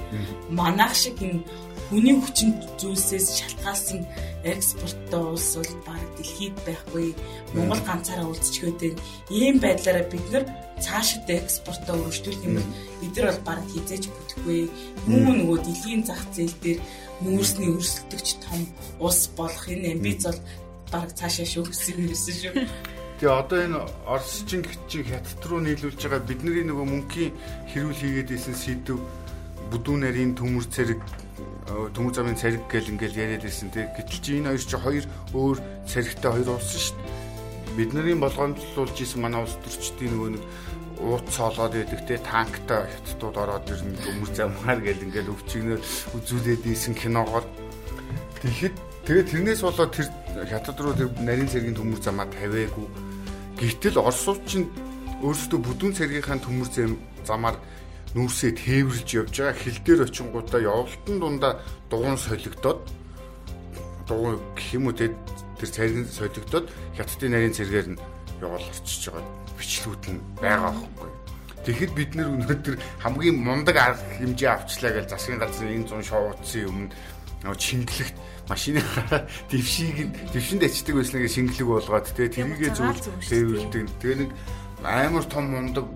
Манайх 0.50 0.94
шиг 0.94 1.20
энэ 1.20 1.44
хүний 1.90 2.14
хүчин 2.22 2.54
зүйлсээс 2.78 3.26
шалтгаалсан 3.34 4.06
экспорттой 4.46 5.22
улс 5.34 5.58
бол 5.58 5.74
баг 5.90 6.02
дэлхийд 6.16 6.56
байхгүй. 6.62 7.08
Монгол 7.54 7.82
ганцаараа 7.82 8.30
үлдчихгээд 8.30 8.78
байна. 8.78 9.02
Ийм 9.34 9.56
байдлаараа 9.58 10.06
бид 10.06 10.26
нар 10.30 10.44
цаашид 10.78 11.26
экспортоо 11.26 11.98
өргөжлүүлэх 11.98 12.46
юм 12.46 12.56
бол 12.62 12.68
нар 13.10 13.26
бол 13.34 13.42
баг 13.50 13.60
хизээж 13.74 14.04
бүтэхгүй. 14.06 14.60
Мөн 15.10 15.34
нөгөө 15.42 15.58
дэлхийн 15.66 16.02
зах 16.06 16.22
зээл 16.30 16.56
дээр 16.62 16.80
нүүрсний 17.26 17.70
өрсөлдөгч 17.74 18.28
том 18.38 18.62
улс 19.02 19.26
болох 19.34 19.66
энэ 19.66 19.98
амбиц 19.98 20.22
бол 20.30 20.40
баг 20.94 21.08
цаашаа 21.18 21.46
шүү 21.46 21.64
гэсэн 21.68 22.06
юмсэн 22.06 22.36
шүү. 22.38 22.54
Тэгээ 23.20 23.36
одоо 23.36 23.58
энэ 23.60 23.78
Орос 24.08 24.48
чин 24.48 24.64
чи 24.88 25.04
хятад 25.04 25.44
руу 25.44 25.60
нийлүүлж 25.60 26.00
байгаа 26.00 26.24
бидний 26.24 26.64
нөгөө 26.64 26.86
мөнхийн 26.88 27.36
хэрүүл 27.68 28.00
хийгээд 28.00 28.30
исэн 28.32 28.56
сэдв 28.56 28.96
бүдүүн 29.68 30.00
нарийн 30.08 30.32
төмөр 30.32 30.64
цэрэг 30.72 31.00
төмөр 31.94 32.14
замын 32.14 32.38
цэрэг 32.38 32.66
гэл 32.66 32.92
ингээл 32.96 33.20
яриад 33.20 33.44
исэн 33.46 33.70
тэг 33.70 33.94
гэтэл 33.94 34.20
чи 34.20 34.30
энэ 34.38 34.50
хоёр 34.52 34.64
чи 34.64 34.76
хоёр 34.76 35.04
өөр 35.34 35.58
цэрэгтэй 35.86 36.30
хоёр 36.30 36.48
улс 36.54 36.70
шүү 36.70 36.96
дээ. 36.98 37.76
бидний 37.76 38.18
болгоомжлуулж 38.18 38.96
исэн 38.98 39.20
манай 39.22 39.40
улс 39.42 39.56
төрчдийн 39.62 40.10
нөгөө 40.14 40.30
нэг 40.34 40.44
ууц 41.00 41.26
цоолоод 41.32 41.72
байдаг 41.72 42.00
те. 42.06 42.18
Танктай 42.20 42.84
хятадууд 42.90 43.36
ороод 43.40 43.70
ирнэ 43.70 43.96
төмөр 44.04 44.30
замаар 44.36 44.80
гэл 44.84 45.04
ингээл 45.06 45.32
өвчигнөр 45.32 45.80
үзүүлээд 46.16 46.64
ийсэн 46.68 46.94
киногоор. 46.94 47.44
Тэгэхэд 48.42 48.74
тэгээд 49.06 49.30
тэрнээс 49.32 49.62
болоод 49.64 49.92
тэр 49.96 50.08
хятад 50.50 50.76
руу 50.80 50.92
тэр 50.92 51.08
нарийн 51.24 51.48
цэргийн 51.48 51.76
төмөр 51.76 52.00
замаа 52.04 52.28
тавиагүй. 52.28 52.88
Гэтэл 53.56 53.96
орсууд 53.96 54.44
чинь 54.44 54.68
өөрсдөө 55.24 55.60
бүдүүн 55.60 55.96
цэргийнхаа 55.96 56.40
төмөр 56.44 56.68
замаар 57.24 57.56
нүүрсээ 58.14 58.52
тээвэрлж 58.58 59.08
явж 59.14 59.34
байгаа 59.38 59.54
хил 59.54 59.78
дээр 59.86 60.00
очингуудаа 60.06 60.60
явалтан 60.60 61.16
дундаа 61.20 61.52
дугуун 61.90 62.18
солигдоод 62.18 62.80
дугуун 64.08 64.38
гэх 64.58 64.68
юм 64.74 64.90
уу 64.90 64.96
тэр 64.98 65.14
цэргийн 65.62 66.08
солигдоод 66.10 66.66
хятадын 66.98 67.30
нарийн 67.30 67.54
цэргээр 67.54 67.88
нь 67.94 68.00
яваал 68.42 68.66
орчиж 68.66 69.14
байгаа 69.14 69.24
бичлүүд 69.54 70.04
нь 70.10 70.20
байгаа 70.42 70.72
байхгүй. 70.74 71.10
Тэгэхэд 71.60 71.92
бид 71.94 72.12
нэр 72.16 72.28
өнөөдөр 72.34 72.76
хамгийн 73.04 73.36
мундаг 73.36 73.76
арга 73.76 74.02
хэмжээ 74.18 74.50
авчлаа 74.50 74.92
гэж 74.96 75.06
засгийн 75.12 75.38
газрын 75.38 75.84
энэ 75.84 75.88
зун 75.92 76.02
шоуцсан 76.02 76.60
юм 76.64 76.78
нөгөө 77.44 77.58
чингэлэгт 77.60 78.16
машины 78.48 78.80
дэвшийг 79.52 80.08
дэвшинд 80.32 80.64
ачдаг 80.64 80.94
байсныг 80.96 81.28
шингэлэг 81.28 81.68
болгоод 81.68 82.06
тэгээ 82.16 82.34
тэрийгээ 82.34 82.72
зүйл 82.74 83.00
тээвэрлдэг. 83.28 83.86
Тэгээ 84.00 84.18
нэг 84.24 84.30
амар 84.82 85.24
том 85.28 85.44
мундаг 85.52 85.86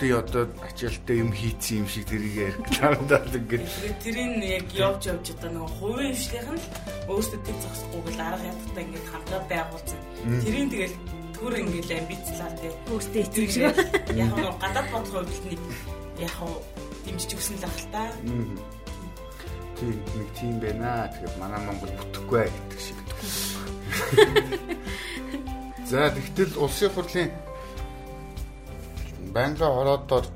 бомбтой 0.00 0.18
одоо 0.18 0.48
ачаалттай 0.64 1.18
юм 1.18 1.32
хийцэн 1.32 1.78
юм 1.84 1.88
шиг 1.88 2.06
тэрийг 2.06 2.34
ярих 2.34 2.56
таандаа 2.80 3.20
ингээд 3.28 3.68
тэрийг 4.00 4.44
яг 4.44 4.66
явж 4.72 5.06
явж 5.12 5.26
одоо 5.36 5.50
нөгөө 5.52 5.76
хувийн 5.76 6.14
хвшлийнх 6.16 6.50
нь 6.56 6.62
өөрсдөө 7.12 7.40
тэг 7.44 7.56
зогсохгүй 7.60 8.02
гэл 8.08 8.24
арга 8.24 8.48
ядтаа 8.48 8.82
ингээд 8.84 9.10
хамтраа 9.12 9.42
байгуулсан. 9.50 10.00
Тэрийг 10.40 10.68
тэгэл 10.72 10.96
төр 11.36 11.52
ингээл 11.60 11.92
амбицлаа 12.00 12.50
тий. 12.56 12.72
Өөртөө 12.88 13.20
эцэг 13.28 13.48
шиг. 13.52 13.76
Яг 14.16 14.32
нь 14.32 14.48
гадаад 14.56 14.88
бодлого 14.88 15.24
нэг 15.28 15.60
яг 16.16 16.36
нь 16.40 16.56
дэмжиж 17.04 17.30
өгсөн 17.36 17.56
л 17.60 17.68
ах 17.68 17.76
л 17.76 17.88
та. 17.92 18.02
Тийм 19.76 19.96
нэг 20.16 20.28
тийм 20.32 20.54
байна. 20.64 21.12
Тэгэхээр 21.12 21.36
манай 21.36 21.60
Монгол 21.60 21.92
бүтэхгүй 21.92 22.48
гэдэг 22.48 22.80
шиг. 22.80 22.98
За 25.90 26.08
тэгтэл 26.14 26.56
улсын 26.56 26.88
хурлын 26.94 27.49
байнгын 29.34 29.74
хороодоор 29.74 30.26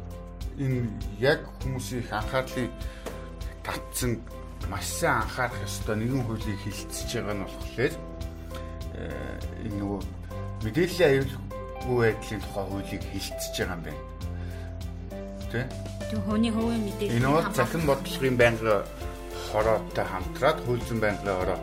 энэ 0.58 0.88
яг 1.20 1.40
хүмүүсийн 1.62 2.02
их 2.02 2.12
анхаарлыг 2.12 2.70
татсан 3.66 4.20
маш 4.70 4.86
сайн 4.86 5.22
анхаарах 5.22 5.62
ёстой 5.66 5.96
нэгэн 5.98 6.22
хуулийг 6.24 6.58
хилцэж 6.62 7.08
байгаа 7.14 7.34
нь 7.34 7.44
болохоор 7.44 7.94
энэ 9.64 9.76
нөгөө 9.80 10.00
мэдээллийн 10.64 11.10
аюулгүй 11.10 11.96
байдлын 12.00 12.40
тухай 12.44 12.64
хуулийг 12.70 13.02
хилцэж 13.12 13.54
байгаа 13.58 13.76
юм 13.76 13.82
байна. 13.84 14.02
Тэ? 15.52 15.60
Тэг 16.10 16.20
хүний 16.24 16.52
хувийн 16.54 16.82
мэдээлэл. 16.86 17.16
Энэ 17.18 17.28
бол 17.34 17.48
захин 17.52 17.82
бодлогын 17.86 18.36
байнгын 18.38 18.82
хороотой 19.50 20.06
хамтраад 20.06 20.58
хууль 20.64 20.84
зүйн 20.86 21.00
байнгын 21.02 21.36
хороо 21.38 21.58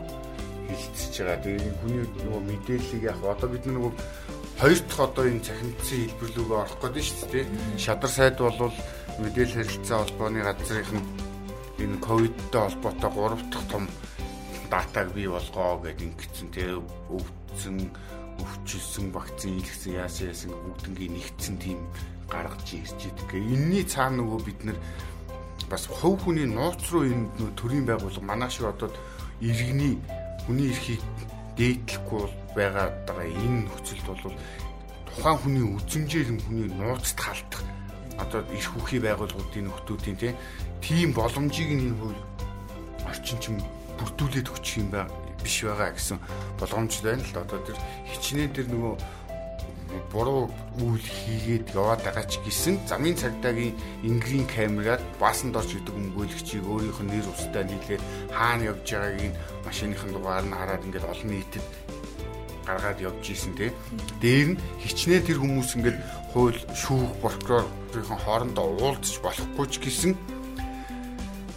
хилцэж 0.68 1.12
байгаа. 1.18 1.42
Тэгээ 1.42 1.74
хүний 1.80 2.02
нөгөө 2.24 2.42
мэдээллийг 2.50 3.02
яг 3.02 3.18
одоо 3.24 3.48
бид 3.48 3.64
нөгөө 3.66 3.92
хоёр 4.62 4.78
дахь 4.78 5.00
одоо 5.02 5.26
энэ 5.26 5.42
цахимтсан 5.42 5.98
хэлбэрлүүгөө 6.06 6.58
орох 6.62 6.78
гэдэг 6.78 7.02
шүү 7.02 7.28
дээ. 7.34 7.46
Шадар 7.82 8.10
сайд 8.14 8.38
бол 8.38 8.70
мэдээлэл 9.18 9.58
харилцаа 9.58 9.98
холбооны 10.06 10.38
газрын 10.38 11.02
энэ 11.82 11.98
ковидтой 11.98 12.62
холбоотой 12.70 13.10
гурав 13.10 13.42
дахь 13.50 13.66
том 13.66 13.90
датаг 14.70 15.10
бий 15.18 15.26
болгоо 15.26 15.82
гэдэг 15.82 16.14
ингэсэн 16.14 16.48
тэгээ 16.54 16.78
өвдсөн 16.78 17.76
өвчлсөн 18.38 19.06
вакцин 19.10 19.58
илгэсэн 19.58 19.98
яасан 19.98 20.30
яасан 20.30 20.54
бүгднгийн 20.54 21.10
нэгдсэн 21.18 21.56
тийм 21.58 21.82
гаргаж 22.30 22.62
ирж 22.70 23.02
идэг. 23.02 23.34
Энийний 23.34 23.82
цаана 23.82 24.22
нөгөө 24.22 24.40
бид 24.46 24.62
нар 24.62 24.78
бас 25.66 25.90
хувь 25.90 26.22
хүний 26.22 26.46
нууц 26.46 26.86
руу 26.94 27.02
энэ 27.10 27.50
төрийн 27.58 27.82
байгууллага 27.82 28.30
манай 28.30 28.46
шиг 28.46 28.70
одоо 28.70 28.94
иргэний 29.42 29.98
хүний 30.46 30.70
эрхийг 30.70 31.02
дээдлэхгүй 31.56 32.24
байгаа 32.56 32.88
даа 33.06 33.22
энэ 33.26 33.68
нөхцөлд 33.68 34.06
бол 34.08 34.36
тухайн 35.08 35.38
хүний 35.40 35.66
үзмжээр 35.76 36.28
хүний 36.40 36.68
нууцд 36.72 37.18
халдах 37.20 37.62
одоо 38.18 38.40
их 38.52 38.66
хүүхий 38.72 39.00
байгууллагуудын 39.00 39.68
нөхдүүдийн 39.68 40.36
тийм 40.80 41.08
боломжийг 41.16 41.70
энэ 41.72 41.96
хууль 41.96 42.22
орчин 43.08 43.38
чим 43.40 43.54
бүрдүүлээд 43.98 44.52
өгчих 44.52 44.82
юм 44.82 44.88
байна 44.92 45.12
биш 45.42 45.62
байгаа 45.66 45.90
гэсэн 45.92 46.18
болгоомж 46.58 47.02
байна 47.02 47.22
л 47.22 47.32
да. 47.34 47.42
Одоо 47.42 47.60
тэр 47.66 47.78
хичнээн 48.08 48.52
тэр 48.54 48.66
нөгөө 48.70 48.94
буруу 50.12 50.50
үйл 50.80 51.02
хийгээд 51.02 51.74
яваад 51.76 52.00
байгаа 52.04 52.26
ч 52.28 52.40
гэсэн 52.44 52.74
замын 52.88 53.16
цагдаагийн 53.16 53.76
ингрийн 54.08 54.46
камерад 54.48 55.02
баасанд 55.20 55.56
орж 55.56 55.70
идэг 55.76 55.94
өмгөөлөгчийг 55.94 56.64
өөрийнх 56.66 57.00
нь 57.02 57.10
нэр 57.12 57.26
устай 57.32 57.64
нийлээд 57.66 58.02
хаана 58.32 58.68
явж 58.72 58.86
байгааг 58.88 59.20
нь 59.20 59.38
машиныхын 59.66 60.12
дугаар 60.12 60.44
нь 60.46 60.56
хараад 60.56 60.84
ингээд 60.86 61.10
олон 61.12 61.30
нийтэд 61.30 61.66
гаргаад 62.66 62.98
явж 63.02 63.24
исэн 63.30 63.54
тий. 63.58 63.70
Дээр 64.22 64.48
нь 64.54 64.60
хичнээн 64.82 65.26
тэр 65.26 65.38
хүмүүс 65.42 65.70
ингээд 65.76 65.98
хууль 66.32 66.60
шүүх 66.72 67.10
прокурорын 67.20 68.22
хоорондоо 68.24 68.66
уулзч 68.78 69.18
болохгүй 69.20 69.66
ч 69.66 69.74
гэсэн 69.82 70.12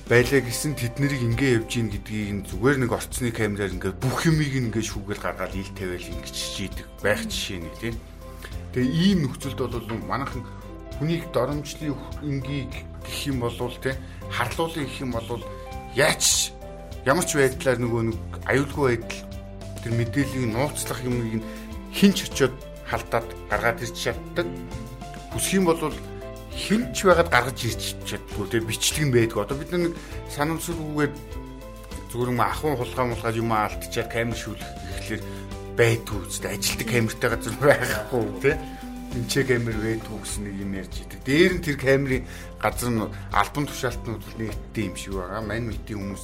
байлаа 0.10 0.42
гэсэн 0.42 0.78
тэд 0.78 1.02
нарыг 1.02 1.22
ингээ 1.22 1.58
явж 1.62 1.72
гин 1.82 1.90
гэдгийг 1.90 2.30
нь 2.34 2.46
зүгээр 2.46 2.78
нэг 2.86 2.92
орцны 2.94 3.34
камераар 3.34 3.74
ингээ 3.74 3.94
бүх 3.98 4.30
юмыг 4.30 4.54
ингээ 4.54 4.86
шүүгээл 4.86 5.26
гаргаад 5.26 5.58
ил 5.58 5.72
тавиал 5.74 6.10
ингээ 6.14 6.30
чижийдэг 6.30 6.86
байх 7.02 7.26
жишээ 7.26 7.60
нэг 7.62 7.76
тийм. 7.82 7.96
Тэгээ 8.76 8.92
ийм 8.92 9.18
нөхцөлд 9.24 9.56
бол 9.72 10.04
манайхан 10.04 10.44
хүнийг 11.00 11.32
доромжлын 11.32 11.96
энгийг 12.28 12.84
гэх 13.08 13.32
юм 13.32 13.40
бол 13.40 13.56
тийм 13.56 13.96
харлуулын 14.28 14.84
гэх 14.84 15.00
юм 15.00 15.16
бол 15.16 15.40
яач 15.96 16.52
ямар 17.08 17.24
ч 17.24 17.40
байдлаар 17.40 17.80
нөгөө 17.80 18.04
нэг 18.12 18.20
аюулгүй 18.52 19.00
байдал 19.00 19.24
тэр 19.80 19.94
мэдээллийг 19.96 20.46
нууцлах 20.52 21.00
юмыг 21.08 21.40
хинч 21.96 22.28
очиод 22.28 22.52
халдаад 22.84 23.28
гаргаад 23.48 23.80
ирч 23.80 23.96
чаддаг. 23.96 24.48
Хүсэх 25.32 25.64
юм 25.64 25.72
бол 25.72 25.80
хинч 26.52 27.08
байгаад 27.08 27.32
гаргаж 27.32 27.60
ирч 27.64 27.96
чаддгүй 28.04 28.46
тэгээ 28.52 28.68
бичлэг 28.68 29.06
нь 29.08 29.14
байдаг. 29.16 29.40
Одоо 29.40 29.56
бид 29.56 29.72
нэг 29.72 29.96
санамсаргүйгээр 30.36 31.14
зүгээр 32.12 32.32
юм 32.36 32.42
ахын 32.44 32.76
хулгай 32.76 33.06
мулгай 33.08 33.34
юм 33.40 33.52
алдчихаар 33.56 34.12
камер 34.12 34.36
шүүлэх 34.36 34.72
гэхлээр 35.00 35.24
байдгүй 35.76 36.20
үстэй 36.28 36.56
ажилтг 36.56 36.88
камертай 36.88 37.30
газар 37.30 37.56
байхгүй 37.60 38.24
тий 38.42 38.56
эмчээ 39.16 39.44
камер 39.48 39.78
байдгүй 39.80 40.18
гэсэн 40.20 40.44
нэг 40.44 40.56
юм 40.60 40.72
ярьж 40.76 40.96
идэг. 41.00 41.20
Дээр 41.24 41.54
нь 41.56 41.64
тэр 41.64 41.78
камерын 41.80 42.24
газар 42.60 42.92
нь 42.92 43.04
альбом 43.32 43.66
тушаалтнууд 43.68 44.24
нэгттэй 44.36 44.92
юм 44.92 44.96
шиг 45.00 45.14
байгаа. 45.16 45.40
Мань 45.40 45.72
мэдийн 45.72 46.00
хүмүүс 46.00 46.24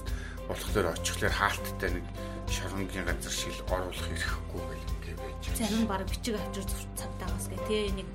болохоор 0.51 0.91
очихлоор 0.91 1.31
хаалттай 1.31 1.89
нэг 1.95 2.05
шоронгийн 2.51 3.07
газар 3.07 3.31
шиг 3.31 3.55
оруулах 3.71 4.07
хэрэггүй 4.11 4.63
гэх 5.07 5.17
байж. 5.23 5.43
Зарим 5.55 5.87
баг 5.87 6.03
бичиг 6.03 6.35
авчир 6.35 6.67
цавтаагаас 6.99 7.47
гэх 7.47 7.63
тий 7.71 7.91
нэг 7.95 8.07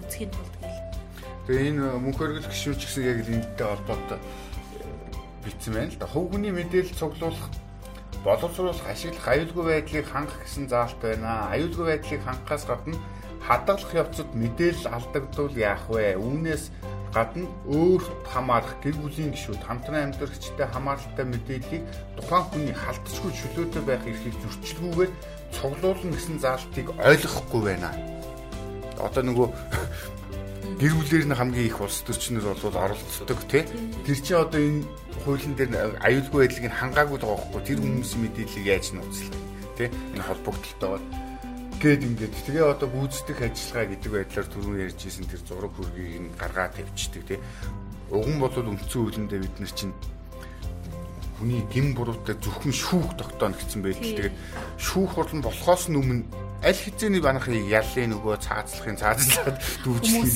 үзэхийн 0.00 0.32
тулд 0.32 0.56
гэл 0.64 0.80
Тэгээ 1.46 1.68
энэ 1.76 1.84
мөнх 2.02 2.18
өргөл 2.18 2.48
гişүүч 2.50 2.80
гэсэн 2.88 3.04
яг 3.04 3.18
л 3.22 3.32
энэтэй 3.36 3.66
холбоотой 3.68 4.18
бичсэн 5.44 5.72
байна 5.76 5.92
л 5.92 6.00
да. 6.00 6.10
Хөв 6.10 6.24
хүний 6.32 6.50
мэдээлэл 6.50 6.98
цуглуулах 6.98 7.46
боловсруулах, 8.24 8.86
ашиглах 8.88 9.26
аюулгүй 9.28 9.64
байдлыг 9.64 10.06
хангах 10.08 10.40
гэсэн 10.44 10.68
заалт 10.68 10.98
байна. 11.02 11.50
Аюулгүй 11.52 11.86
байдлыг 11.96 12.22
хангахаас 12.24 12.64
гадна 12.64 12.96
хадгалах 13.46 13.92
явцад 13.94 14.28
мэдээлэл 14.34 14.90
алдагдвал 14.90 15.54
яах 15.54 15.86
вэ? 15.88 16.18
Үүнээс 16.18 16.70
гадна 17.14 17.46
өөрт 17.70 18.08
хамаарах 18.28 18.76
гэр 18.82 18.96
бүлийн 19.00 19.32
гишүүд 19.32 19.62
хамтран 19.62 20.10
амьдарчтай 20.10 20.66
хамааралтай 20.68 21.26
мэдээллийг 21.30 21.84
тухайн 22.18 22.44
хүний 22.50 22.74
халтчгүй 22.74 23.32
чөлөөтэй 23.32 23.82
байх 23.86 24.04
эрхийг 24.04 24.36
зөрчилгүйгээр 24.42 25.12
цуглуулна 25.56 26.12
гэсэн 26.12 26.38
заалтыг 26.42 26.86
ойлгохгүй 26.98 27.62
байна. 27.62 27.90
Одоо 29.00 29.22
нөгөө 29.22 29.48
гэр 30.76 30.92
бүлээр 30.92 31.24
нь 31.24 31.36
хамгийн 31.36 31.68
их 31.72 31.80
улс 31.80 32.04
төрчнөр 32.04 32.52
бол 32.52 32.76
оролцдог 32.76 33.40
тий. 33.48 33.64
Тэр 34.04 34.18
чинь 34.20 34.36
одоо 34.36 34.60
энэ 34.60 34.84
хуулийн 35.24 35.54
дээр 35.56 35.96
аюулгүй 36.04 36.40
байдлыг 36.44 36.68
хангаагүй 36.68 37.16
байгаа 37.16 37.40
байхгүй 37.40 37.62
тэр 37.64 37.80
хүмүүсийн 37.80 38.22
мэдээллийг 38.28 38.66
яаж 38.68 38.86
нууцлах 38.92 39.40
тий. 39.80 39.88
Энэ 40.12 40.26
холбогдолтойгоо 40.28 41.00
гээд 41.80 42.02
ингээд 42.08 42.34
тэгээ 42.44 42.64
одоо 42.72 42.88
гүйцэтгэх 42.92 43.40
ажиллагаа 43.40 43.88
гэдэг 43.88 44.12
байдлаар 44.12 44.48
түрүүн 44.52 44.84
ярьжсэн 44.84 45.24
тэр 45.28 45.42
зураг 45.48 45.72
хөргийг 45.76 46.20
нь 46.24 46.36
гаргаад 46.36 46.72
тавьчихдаг 46.76 47.24
тий. 47.24 47.40
Уг 48.12 48.28
нь 48.28 48.40
бол 48.40 48.52
үндсэн 48.52 49.00
хуулиндээ 49.00 49.40
бид 49.44 49.56
нар 49.60 49.72
чинь 49.72 49.94
хүний 51.36 51.64
гин 51.72 51.92
буруутай 51.92 52.36
зөвхөн 52.40 52.72
шүүх 52.72 53.16
тогтооно 53.20 53.56
гэсэн 53.56 53.80
байдал. 53.84 54.12
Тэгээд 54.12 54.36
шүүх 54.80 55.10
хурлан 55.20 55.44
болохоос 55.44 55.88
өмнө 55.92 56.24
аль 56.64 56.80
хэзээний 56.80 57.20
банахыг 57.20 57.68
яллын 57.68 58.16
нөгөө 58.16 58.36
цаазлахын 58.40 58.96
цаазлаад 58.96 59.56
дүүжлэх 59.84 60.32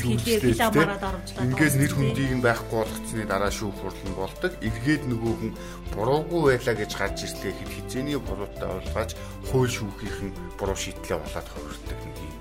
оромжлоо. 1.01 1.45
Ингээд 1.49 1.75
нэр 1.81 1.93
хүндийг 1.97 2.33
нь 2.37 2.45
байхгүй 2.45 2.77
болгоцсны 2.85 3.25
дараа 3.25 3.53
шүүх 3.53 3.77
хурлан 3.81 4.15
болдог. 4.19 4.53
Эргээд 4.61 5.05
нөгөө 5.09 5.33
хүн 5.41 5.53
буруугүй 5.97 6.43
байлаа 6.61 6.77
гэж 6.77 6.93
гарч 6.93 7.19
ирлээ 7.25 7.53
хэд 7.57 7.71
хизээний 7.73 8.19
буруутай 8.21 8.69
ойлгож 8.69 9.11
хууль 9.49 9.73
шүүхийнх 9.73 10.21
нь 10.29 10.37
буруу 10.61 10.77
шийдлээ 10.77 11.19
болоод 11.19 11.49
хувирдаг 11.49 11.99
нэг 12.05 12.17
юм. 12.21 12.37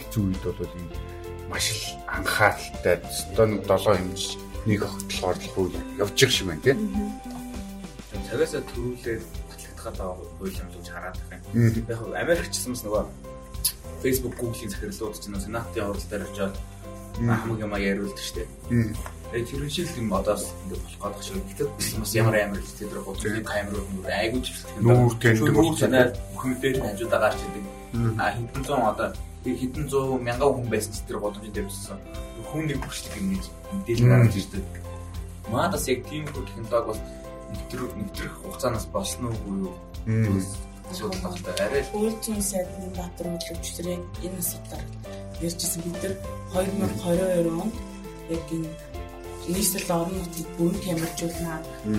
Хэцүү 0.00 0.22
үед 0.24 0.44
бол 0.48 0.72
ийм 0.72 0.88
маш 1.48 1.66
их 1.72 1.84
анхааралтай 2.08 2.96
нэг 3.00 3.62
7 3.68 3.84
хэмж 3.84 4.22
нэг 4.68 4.80
хөтлөхөөр 4.84 5.72
л 5.72 6.00
явж 6.02 6.16
их 6.24 6.32
шиг 6.32 6.46
байна 6.48 6.64
тийм. 6.64 6.78
Цагаасаа 8.28 8.60
төрүүлээд 8.68 9.47
батлагтахад 9.78 10.18
хууль 10.38 10.50
юм 10.50 10.68
гэж 10.74 10.88
хараад 10.90 11.18
байна. 11.30 11.44
Яг 11.54 12.02
Америкч 12.14 12.52
гэсэн 12.52 12.72
бас 12.74 12.82
нөгөө 12.84 13.04
Facebook 14.02 14.34
Google-ийн 14.38 14.70
захирлууд 14.70 15.18
ч 15.18 15.26
нэг 15.28 15.42
сенатын 15.42 15.84
оролт 15.84 16.08
дээр 16.10 16.26
очиод 16.26 16.54
хамаг 17.18 17.58
юм 17.58 17.74
яриулдаг 17.74 18.18
шүү 18.18 18.36
дээ. 18.42 18.94
Тэгээд 19.28 19.48
тэр 19.50 19.70
шиг 19.70 19.88
юм 19.98 20.12
одоо 20.14 20.36
ингээд 20.36 20.82
болох 20.82 21.00
гадах 21.02 21.22
шиг 21.22 21.42
гэхдээ 21.46 21.68
бас 21.98 22.14
ямар 22.14 22.36
амар 22.38 22.60
л 22.62 22.78
тэр 22.78 23.00
бодсон 23.02 23.44
камерууд 23.44 23.88
нүр 23.94 24.06
айгуу 24.06 24.40
чиглэх 24.42 24.70
нүүр 24.82 25.14
тэндэг 25.18 25.54
болчихно. 25.54 26.02
Хүмүүдээр 26.38 26.76
хажуудаа 26.82 27.20
гарч 27.20 27.38
идэг. 27.42 27.64
А 28.18 28.32
хэдэн 28.34 28.64
зуун 28.64 28.86
одоо 28.86 29.08
хэдэн 29.44 29.86
зуун 29.88 30.22
мянган 30.22 30.52
хүн 30.54 30.68
байсан 30.70 30.92
ч 30.94 31.02
тэр 31.06 31.18
боломжтой 31.18 31.52
тавьсан. 31.54 31.98
Хүн 32.48 32.64
нэг 32.70 32.78
хүрчлэг 32.80 33.14
юм 33.18 33.28
гэж 33.34 33.44
мэдээлэл 33.74 34.08
гаргаж 34.08 34.36
ирдэг. 34.38 34.64
Маадас 35.48 35.84
яг 35.88 36.00
тийм 36.08 36.24
хөө 36.28 36.44
технологи 36.44 36.86
бол 36.88 37.00
нэвтрэх 37.50 37.92
нэвтрэх 37.98 38.34
хугацаанаас 38.42 38.86
болсон 38.94 39.24
уу 39.28 39.54
юу? 39.66 39.74
асуудалтай 40.90 41.54
арай 41.64 41.82
л 41.84 41.92
үйлчийн 42.00 42.42
сайдны 42.42 42.88
Баатар 42.96 43.26
хөтлөгчдрийг 43.28 44.02
энэ 44.24 44.40
асуудлаар 44.40 44.84
ярьжсэн 45.44 45.82
бид 45.84 45.96
нар 46.02 46.14
2022 46.52 47.60
онд 47.62 47.74
яг 48.32 48.44
энэ 48.56 48.70
нийслэл 49.48 49.90
орон 49.96 50.16
нутгийг 50.16 50.48
бүрэн 50.56 50.80
камержуулнаа 50.84 51.58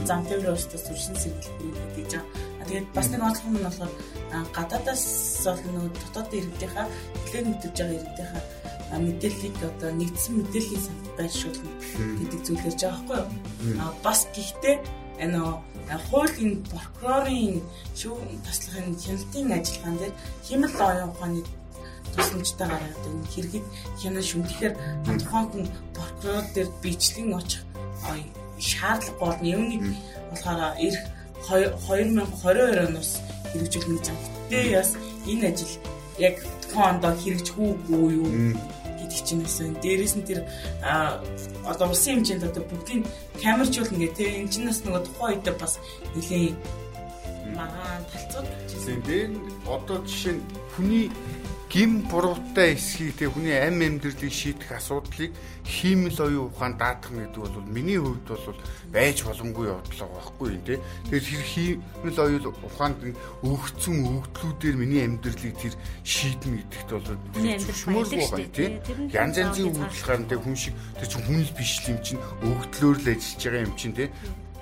зам 0.09 0.21
тээврийн 0.25 0.57
устдас 0.57 0.83
төрсэн 0.85 1.15
сэргэлбэрүүд 1.17 1.93
гэж 1.97 2.12
байгаа. 2.17 2.65
Тэгээд 2.69 2.88
бас 2.93 3.07
нэг 3.09 3.21
онцлог 3.25 3.49
нь 3.49 3.65
болохоор 3.65 3.93
гадаадаас 4.57 5.05
бол 5.45 5.62
нөгөө 5.65 5.89
дотоод 6.01 6.29
иргэдийнхаа 6.38 6.88
эхлээд 7.25 7.47
мэдэж 7.49 7.73
байгаа 7.77 7.97
иргэдийнхаа 7.97 8.43
мэдээллийг 9.05 9.57
одоо 9.69 9.91
нэгдсэн 9.97 10.33
мэдээллийн 10.38 10.83
санд 10.85 11.05
байршуулна 11.17 11.73
гэдэг 12.21 12.39
зүйл 12.45 12.65
ярьж 12.69 12.81
байгаа 12.85 13.01
байхгүй 13.05 13.17
юу? 13.69 13.81
А 13.81 13.85
бас 14.05 14.19
гэхдээ 14.33 14.75
энэ 15.23 15.39
хуулийн 16.08 16.53
прокурорын 16.71 17.62
шүүх 17.99 18.19
таслахын 18.45 18.95
хяналтын 19.03 19.51
ажиллагаан 19.58 19.97
дээр 19.99 20.13
химэл 20.45 20.75
оюун 20.88 21.12
ухааны 21.12 21.41
тусламжтай 22.13 22.67
гараад 22.69 23.05
энэ 23.10 23.29
хэрэгэд 23.34 23.65
хянаа 23.99 24.23
шүмтгэхээр 24.29 24.75
тухайн 25.21 25.47
хүн 25.51 25.65
прокурор 25.95 26.45
дээр 26.55 26.69
бичлэн 26.84 27.34
очих 27.39 27.63
шаардлага 28.60 29.19
болно. 29.19 29.47
Юуныг 29.58 29.84
болохоор 30.29 30.75
эх 30.88 30.97
2022 31.47 32.88
оноос 32.88 33.12
хэрэгжүүлэх 33.51 33.89
гэж 33.89 34.05
байна. 34.08 34.25
Гэтэ 34.49 34.60
яс 34.82 34.89
энэ 35.32 35.47
ажил 35.49 35.73
яг 36.19 36.36
тухайн 36.62 36.89
ондоо 36.95 37.13
хэрэгжих 37.21 37.58
үгүй 37.58 38.08
юу 38.19 38.29
гэдэг 39.09 39.25
чинь 39.25 39.41
байсан. 39.41 39.73
Дээрээс 39.81 40.15
нь 40.21 40.27
тэр 40.29 40.39
одоо 41.65 41.89
улсын 41.89 42.21
хэмжээнд 42.21 42.45
одоо 42.45 42.63
бүгдийг 42.69 43.03
камержуулна 43.41 43.97
гэх 43.97 44.13
тийм 44.15 44.45
энэ 44.45 44.51
чинь 44.53 44.69
бас 44.69 44.79
нөгөө 44.85 45.01
тухайн 45.09 45.33
үедээ 45.41 45.55
бас 45.57 45.73
нэлийн 46.13 46.55
магаан 47.57 48.03
талцууд 48.13 48.47
гэсэн. 48.69 49.01
Тэр 49.03 49.29
одоо 49.65 49.97
жишээ 50.05 50.37
нь 50.37 50.43
хүний 50.77 51.05
гим 51.69 52.01
буруутай 52.10 52.73
эсхийг 52.73 53.13
тэг 53.15 53.29
хүний 53.38 53.53
ам 53.53 53.77
амьдралыг 53.77 54.34
шийдэх 54.34 54.73
асуудлыг 54.73 55.29
хиймэл 55.62 56.17
оюун 56.17 56.49
ухаан 56.49 56.73
даатах 56.82 57.13
гэдэг 57.13 57.38
бол 57.45 57.62
миний 57.69 58.01
хувьд 58.01 58.25
бол 58.25 58.58
байж 58.89 59.21
боломгүй 59.21 59.69
явдлаа 59.69 60.10
байхгүй 60.10 60.49
юм 60.58 60.63
те. 60.65 60.82
Тэгэхээр 61.13 61.45
хиймэл 61.45 62.19
оюун 62.25 62.58
ухаанд 62.65 62.97
өгцөн 63.45 63.97
өгдлүүдээр 64.01 64.77
миний 64.82 65.05
амьдралыг 65.05 65.53
тэр 65.62 65.73
шийднэ 66.01 66.65
гэдэгт 66.65 66.89
бол 66.89 67.08
зөвшмөргүй 67.38 68.17
байгаа 68.17 68.49
те. 68.49 68.65
Янз 69.13 69.38
янзын 69.38 69.69
үйлдэл 69.69 70.25
тэг 70.25 70.41
хүн 70.41 70.58
шиг 70.58 70.73
тэр 70.97 71.05
чинь 71.05 71.25
хүн 71.29 71.41
л 71.45 71.53
биш 71.53 71.73
юм 71.86 72.01
чинь 72.01 72.21
өгдлөөр 72.49 72.97
л 72.97 73.12
ажиллаж 73.13 73.41
байгаа 73.45 73.67
юм 73.69 73.75
чинь 73.77 73.93
те 73.93 74.10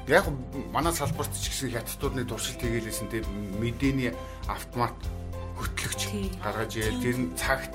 яг 0.08 0.28
манай 0.72 0.94
салбарт 0.94 1.32
ч 1.36 1.52
гэсэн 1.52 1.72
хятадуудны 1.72 2.24
туршилт 2.24 2.64
хийгээлсэн 2.64 3.12
те 3.12 3.24
мэдээний 3.60 4.16
автомат 4.48 4.96
хөтлөгч. 5.58 6.02
Гаргаж 6.44 6.72
ийл 6.78 7.02
тэр 7.02 7.18
нь 7.18 7.34
цагт 7.36 7.74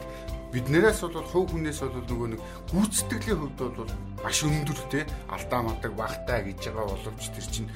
биднээс 0.52 1.00
бол 1.02 1.26
хувь 1.26 1.48
хүнээс 1.50 1.80
бол 1.82 2.04
нөгөө 2.06 2.28
нэг 2.36 2.40
гүйцэтгэлийн 2.70 3.38
хувьд 3.40 3.58
бол 3.58 3.90
маш 4.22 4.38
өндөр 4.44 4.80
те 4.92 5.00
алдаа 5.32 5.60
мадаг 5.64 5.92
багтаа 5.96 6.44
гэж 6.44 6.60
байгаа 6.68 6.92
боловч 6.92 7.24
тэр 7.32 7.46
чинь 7.48 7.70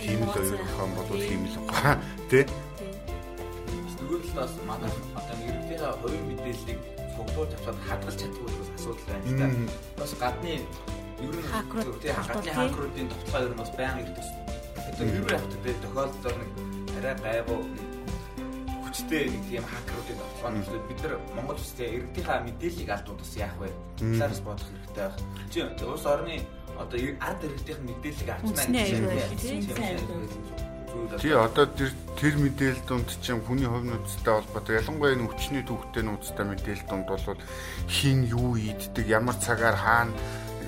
хиймэл 0.00 0.32
оюухан 0.32 0.90
бол 0.96 1.20
хиймэл 1.20 1.56
байгаа 1.68 1.96
те 2.32 2.48
нөгөө 4.12 4.28
талаас 4.32 4.54
манай 4.66 4.90
одоо 5.16 5.36
иргэдийн 5.46 5.94
хувийн 6.00 6.24
мэдээллийг 6.28 6.80
цуглуулж 7.16 7.52
авчаад 7.56 7.78
хадгалж 7.88 8.18
чаддаг 8.20 8.44
учраас 8.44 8.70
асуудал 8.76 9.06
байна 9.08 9.24
л 9.28 9.36
да. 9.38 9.46
Бас 10.00 10.12
гадны 10.20 10.52
ер 11.22 11.32
нь 11.32 11.44
те 12.02 12.08
гадны 12.12 12.50
хакеруудын 12.52 13.08
тогтолцоо 13.08 13.40
ер 13.46 13.52
нь 13.52 13.60
бас 13.62 13.70
байнга 13.78 14.02
ирдэг. 14.04 14.26
Одоо 14.88 15.06
юу 15.06 15.26
яах 15.28 15.46
вэ 15.64 15.72
тохиолдолд 15.82 16.38
нэг 16.40 16.50
арай 16.98 17.14
гайвуу 17.24 17.60
хүчтэй 19.12 19.28
нэг 19.28 19.44
тийм 19.48 19.64
хакеруудын 19.68 20.16
тоглоом 20.16 20.54
нөхцөл 20.56 20.88
бид 20.88 21.00
нар 21.04 21.14
Монгол 21.36 21.60
улсын 21.60 21.84
иргэдийнхаа 21.84 22.40
мэдээллийг 22.48 22.90
алдуудаас 22.96 23.32
яах 23.36 23.56
вэ? 23.60 23.68
Талаараас 24.00 24.40
бодох 24.40 24.68
хэрэгтэй 24.72 25.04
байх. 25.04 25.16
Чи 25.52 25.58
улс 25.84 26.06
орны 26.08 26.36
одоо 26.80 26.98
ард 27.20 27.40
иргэдийн 27.44 27.80
мэдээллийг 27.84 28.30
авчнаа 28.32 28.64
гэж 28.72 29.52
Тий 31.20 31.32
одоо 31.32 31.66
тэр 31.68 31.92
тэр 32.20 32.34
мэдээлэл 32.40 32.84
дунд 32.88 33.08
чинь 33.20 33.40
хүний 33.44 33.68
хувь 33.68 33.84
нөөцтэй 33.84 34.32
холбоотой 34.32 34.76
ялангуяа 34.80 35.12
энэ 35.16 35.24
өвчний 35.24 35.64
түүхтэй 35.64 36.04
нөөцтэй 36.04 36.44
мэдээлэл 36.48 36.88
дунд 36.88 37.08
бол 37.08 37.40
хин 37.88 38.28
юу 38.28 38.56
ийддэг 38.60 39.08
ямар 39.08 39.36
цагаар 39.40 39.76
хаана 39.76 40.12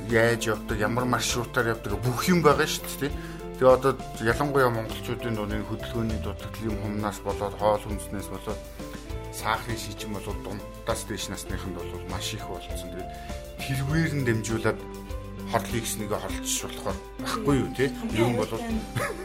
яаж 0.08 0.48
явдаг 0.48 0.80
ямар 0.80 1.04
маршрутаар 1.04 1.76
явдаг 1.76 2.00
бүх 2.00 2.24
юм 2.32 2.40
байгаа 2.40 2.64
шүү 2.64 3.08
дээ 3.08 3.12
Тэгээ 3.54 3.70
одоо 3.70 3.92
ялангуяа 4.18 4.70
монголчуудын 4.74 5.38
энэ 5.38 5.62
хөдөлгөөний 5.70 6.20
дутагдлын 6.26 6.78
хумнаас 6.82 7.18
болоод 7.22 7.54
хоол 7.54 7.82
хүнснээс 7.86 8.28
болоод 8.34 8.60
сахарын 9.30 9.78
шижим 9.78 10.10
болоод 10.18 10.38
дундаас 10.42 11.02
дээш 11.06 11.30
насныханд 11.30 11.78
бол 11.78 12.10
маш 12.10 12.34
их 12.34 12.42
болцсон. 12.50 12.90
Тэгээд 12.90 13.10
тэрвээр 13.62 14.12
нь 14.18 14.26
дэмжүүлээд 14.26 14.78
хорлыг 15.54 15.82
гэснийгээ 15.86 16.18
хорлж 16.18 16.50
болохоор 16.66 16.98
байхгүй 17.22 17.54
юу 17.62 17.70
те 17.78 17.84
юм 18.18 18.32
бол 18.34 18.50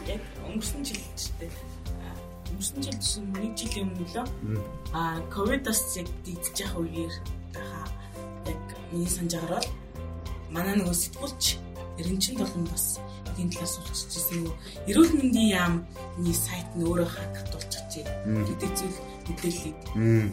яг 0.06 0.22
өнгөрсөн 0.46 0.82
жил 0.86 1.02
ч 1.18 1.34
те 1.42 1.50
өнгөрсөн 2.54 2.80
жил 2.86 2.98
чинь 3.02 3.28
нэг 3.34 3.52
жилийн 3.58 3.90
өмнө 3.90 4.06
лөө 4.14 4.26
а 4.94 5.18
ковидос 5.34 5.80
яг 5.98 6.08
дийдэж 6.22 6.54
явах 6.60 6.86
үеэр 6.86 7.14
хаа 7.56 7.86
яг 8.46 8.62
миний 8.92 9.10
санджаар 9.10 9.58
бол 9.58 9.68
манай 10.54 10.74
нөгөө 10.78 10.96
сэтгүүлч 11.02 11.44
эренчин 11.98 12.38
толон 12.38 12.64
бас 12.70 13.02
эдийн 13.30 13.50
талаас 13.54 13.72
суулчихжсэн 13.78 14.38
нөгөө 14.42 14.56
эрүүл 14.90 15.12
мэндийн 15.16 15.50
яамны 15.54 16.32
сайт 16.34 16.68
нь 16.76 16.84
өөрөө 16.84 17.08
хакдуулчихжээ 17.08 18.04
гэдэг 18.50 18.70
зүйл 18.76 18.98
мэдээллийг 19.30 19.78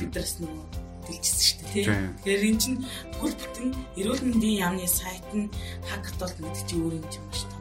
биднээс 0.01 0.33
нөгөө 0.41 0.63
дэлгэсэн 1.07 1.39
шүү 1.39 1.57
дээ 1.57 1.71
тийм. 1.71 1.91
Тэгэхээр 2.19 2.43
эн 2.51 2.57
чинь 2.59 2.77
хөл 3.19 3.35
бүтэн 3.37 3.67
эрүүл 4.01 4.23
мэндийн 4.27 4.57
яамны 4.65 4.87
сайт 4.87 5.27
нь 5.31 5.47
хакдуулт 5.87 6.37
гэдэг 6.37 6.63
чинь 6.67 6.81
өөр 6.83 6.95
юм 6.99 7.07
чинь 7.07 7.25
маш 7.31 7.41
том. 7.47 7.57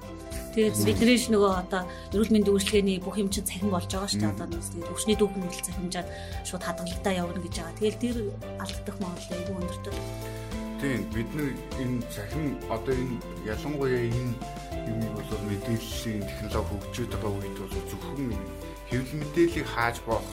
Тэгээд 0.56 0.88
бидний 0.88 1.18
ш 1.20 1.28
нөгөө 1.28 1.52
одоо 1.68 1.82
эрүүл 2.16 2.32
мэндийн 2.32 2.56
үйлчлэгээний 2.56 2.98
бүх 3.04 3.20
юм 3.20 3.28
чинь 3.28 3.44
цахим 3.44 3.68
болж 3.70 3.92
байгаа 3.92 4.08
шүү 4.08 4.24
дээ. 4.24 4.34
Одоо 4.40 4.48
нэг 4.48 4.88
өвчний 4.88 5.16
дүүхэн 5.20 5.52
хэл 5.52 5.66
цахимжаад 5.68 6.08
шууд 6.48 6.64
хадгалагтаа 6.64 7.12
явна 7.12 7.40
гэж 7.44 7.54
байгаа. 7.60 7.76
Тэгэл 7.76 8.00
тэр 8.00 8.16
алдагдах 8.56 8.96
магадлал 9.04 9.36
айгүй 9.36 9.54
өндөртэй. 9.60 9.94
Тийм 10.80 11.00
бид 11.12 11.28
нар 11.36 11.52
энэ 11.76 12.00
цахим 12.08 12.44
одоо 12.72 12.94
энэ 12.96 13.16
ялангуяа 13.44 14.00
энэ 14.08 14.34
юм 14.86 15.00
бол 15.14 15.30
мэдээллийн 15.50 16.22
технологи 16.26 16.68
хөгжиж 16.70 17.08
байгаа 17.12 17.32
үед 17.34 17.56
бол 17.58 17.74
зөвхөн 17.90 18.30
хэвлэл 18.90 19.18
мэдээллийг 19.20 19.66
хааж 19.74 19.96
боох 20.06 20.28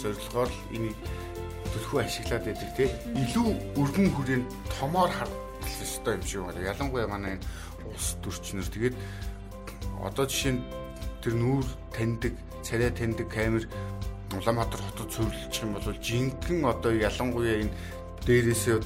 зорилгоор 0.00 0.50
энийг 0.76 0.96
төлхөө 1.72 2.00
ашиглаад 2.04 2.44
байдаг 2.44 2.70
тийм 2.76 2.90
илүү 3.22 3.48
өргөн 3.80 4.08
хүрээнд 4.16 4.48
томоор 4.80 5.10
хардах 5.12 5.76
ёстой 5.84 6.14
юм 6.16 6.24
шиг 6.24 6.40
байна. 6.44 6.68
Ялангуяа 6.72 7.08
манай 7.08 7.32
энэ 7.36 7.46
улс 7.86 8.16
төрчнөр 8.24 8.68
тэгээд 8.72 8.96
одоо 10.02 10.24
жишээ 10.26 10.52
нь 10.56 10.64
тэр 11.22 11.34
нүүр 11.36 11.66
таньдаг, 11.92 12.34
царай 12.64 12.90
таньдаг 12.90 13.28
камер 13.28 13.64
Улаанбаатар 14.30 14.80
хотод 14.80 15.10
суурилчих 15.12 15.62
юм 15.62 15.74
бол 15.74 15.98
жинхэнэ 15.98 16.70
одоо 16.70 16.92
ялангуяа 16.94 17.66
энэ 17.66 17.74
дээрээсээ 18.26 18.78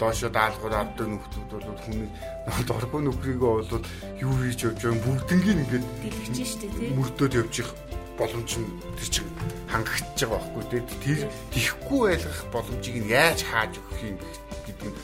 доошо 0.00 0.28
даалгавар 0.32 0.74
авдаг 0.80 1.06
нөхдүүд 1.12 1.50
бол 1.52 1.82
хүний 1.84 2.08
доргоо 2.64 3.00
нөхрийгөө 3.04 3.52
бол 3.68 3.84
юу 4.24 4.34
хийж 4.40 4.60
явж 4.64 4.80
байгаа 4.80 5.04
бүгднийг 5.04 5.46
ингээд 5.52 5.86
дэлгэж 6.00 6.36
штэ 6.40 6.66
тий 6.72 6.90
мөрдөөд 6.96 7.34
явж 7.36 7.54
их 7.60 7.70
боломж 8.20 8.52
нь 8.60 8.68
тэр 8.96 9.08
чинь 9.08 9.32
хангагдж 9.72 10.18
байгаа 10.24 10.40
байхгүй 10.40 10.64
тий. 10.68 10.82
Тэр 11.04 11.18
тийхгүй 11.52 12.00
байлгах 12.16 12.40
боломжийг 12.52 12.96
нь 13.00 13.08
яаж 13.08 13.40
хааж 13.48 13.72
өгөх 13.80 14.00
юм 14.04 14.16
гэдэг 14.68 14.88
нь 14.92 14.96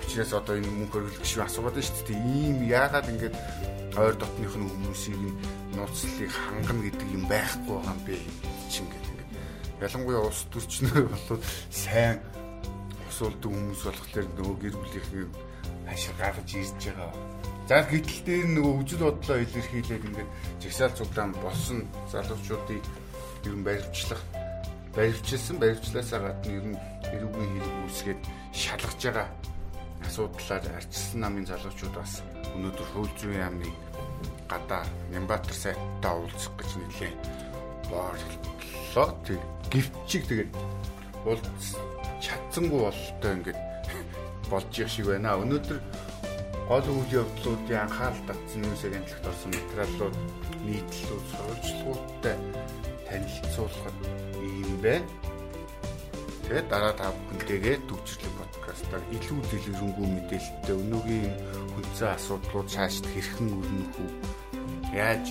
учраас 0.00 0.32
одоо 0.32 0.56
энэ 0.56 0.72
мөнх 0.72 0.92
хөргөлөх 0.92 1.24
шиг 1.28 1.44
байна 1.44 1.80
шүү 1.84 2.04
дээ. 2.08 2.20
Ийм 2.32 2.56
яагаад 2.64 3.12
ингэж 3.12 3.34
ойр 4.00 4.14
дотных 4.16 4.56
нь 4.56 4.68
хүмүүсийг 4.72 5.20
нууцлалыг 5.76 6.32
хангана 6.32 6.82
гэдэг 6.88 7.08
юм 7.12 7.24
байхгүй 7.28 7.76
юм 7.76 7.98
бэ 8.08 8.16
чинь 8.72 8.88
гэдэг 8.88 9.12
ингээд 9.12 9.30
ялангуяа 9.84 10.24
улс 10.28 10.48
төрчнөр 10.48 11.12
болоод 11.12 11.42
сайн 11.68 12.24
усуулдаг 13.12 13.50
хүмүүс 13.52 13.82
болохоор 13.84 14.26
нөгөө 14.40 14.56
гэр 14.64 14.76
бүлийнхээ 14.80 15.26
хашир 15.86 16.14
гаргаж 16.16 16.50
ирж 16.56 16.80
байгаа. 16.88 17.12
За 17.68 17.76
гэтэл 17.84 18.20
дээр 18.24 18.48
нөгөө 18.56 18.74
үжил 18.80 19.02
бодлоо 19.04 19.38
илэрхийлээд 19.44 20.06
ингээд 20.08 20.30
жагсаал 20.64 20.96
цуглаан 20.96 21.32
болсон 21.44 21.78
залуучуудыг 22.08 22.84
ер 23.44 23.54
нь 23.54 23.66
баримтлах 23.68 24.22
баримтчилсан 24.96 25.56
баримтлаасаа 25.60 26.20
гадна 26.26 26.52
ер 26.56 26.66
нь 26.72 26.80
эрүүгийн 27.12 27.52
хэрэг 27.52 27.76
үүсгээд 27.86 28.22
шалгаж 28.56 29.00
байгаа 29.04 29.28
асуудлаар 30.08 30.64
арчилсан 30.76 31.20
намын 31.22 31.46
залуучууд 31.46 31.94
бас 31.94 32.12
өнөөдөр 32.56 32.88
хууль 32.92 33.14
зүйн 33.20 33.40
яамны 33.46 33.70
гадаа 34.50 34.84
Нямбатар 35.12 35.54
сайттай 35.54 36.12
уулзах 36.12 36.52
гэж 36.58 36.70
нэлээ 36.76 37.12
боорлоо. 37.88 39.08
Тэг 39.24 39.40
гівчиг 39.70 40.22
тэгээд 40.28 40.52
бол 41.24 41.40
чадсангүй 42.22 42.80
болтой 42.86 43.32
ингээд 43.36 43.60
болж 44.50 44.72
их 44.78 44.88
шиг 44.88 45.06
байна. 45.10 45.36
Өнөөдөр 45.42 45.78
гол 46.68 46.86
үйл 46.94 47.12
явдлуудын 47.20 47.82
анхаарал 47.84 48.22
татсан 48.28 48.62
нүүсээ 48.62 48.96
амжилт 48.96 49.26
орсон 49.26 49.50
материалууд 49.52 50.16
нийтлүүд 50.66 51.24
сурвалжлагуудтай 51.32 52.36
танилцуулахад 53.08 53.96
ийм 54.40 54.78
байна. 54.84 55.06
Тэгээд 56.46 56.68
дараа 56.70 56.94
та 56.94 57.10
бүхэнтэйгээ 57.10 57.76
төвчрлэг 57.88 58.34
подкастаар 58.38 59.02
илүү 59.16 59.38
дэлгэрэнгүй 59.50 60.08
мэдээлэлтэй 60.10 60.76
өнөөгийн 60.82 61.32
хүнцэн 61.74 62.10
асуудлууд 62.16 62.68
цаашд 62.68 63.04
хэрхэн 63.08 63.48
өрнөх 63.56 63.94
үү? 64.02 64.10
Яаж 64.92 65.24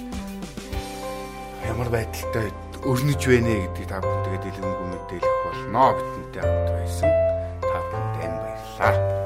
ямар 1.68 1.90
байдалтай 1.94 2.48
өрнөж 2.82 3.22
байна 3.30 3.54
гэдгийг 3.62 3.90
та 3.90 4.02
бүхэнд 4.02 4.42
дэлгэнгүй 4.42 4.88
мэдээлэх 4.90 5.36
болноо. 5.46 5.94
Бидэнтэй 5.98 6.42
хамт 6.42 6.70
байсан. 6.74 7.10
Та 7.62 7.78
бүхэнд 7.78 8.38
баярлалаа. 8.42 9.21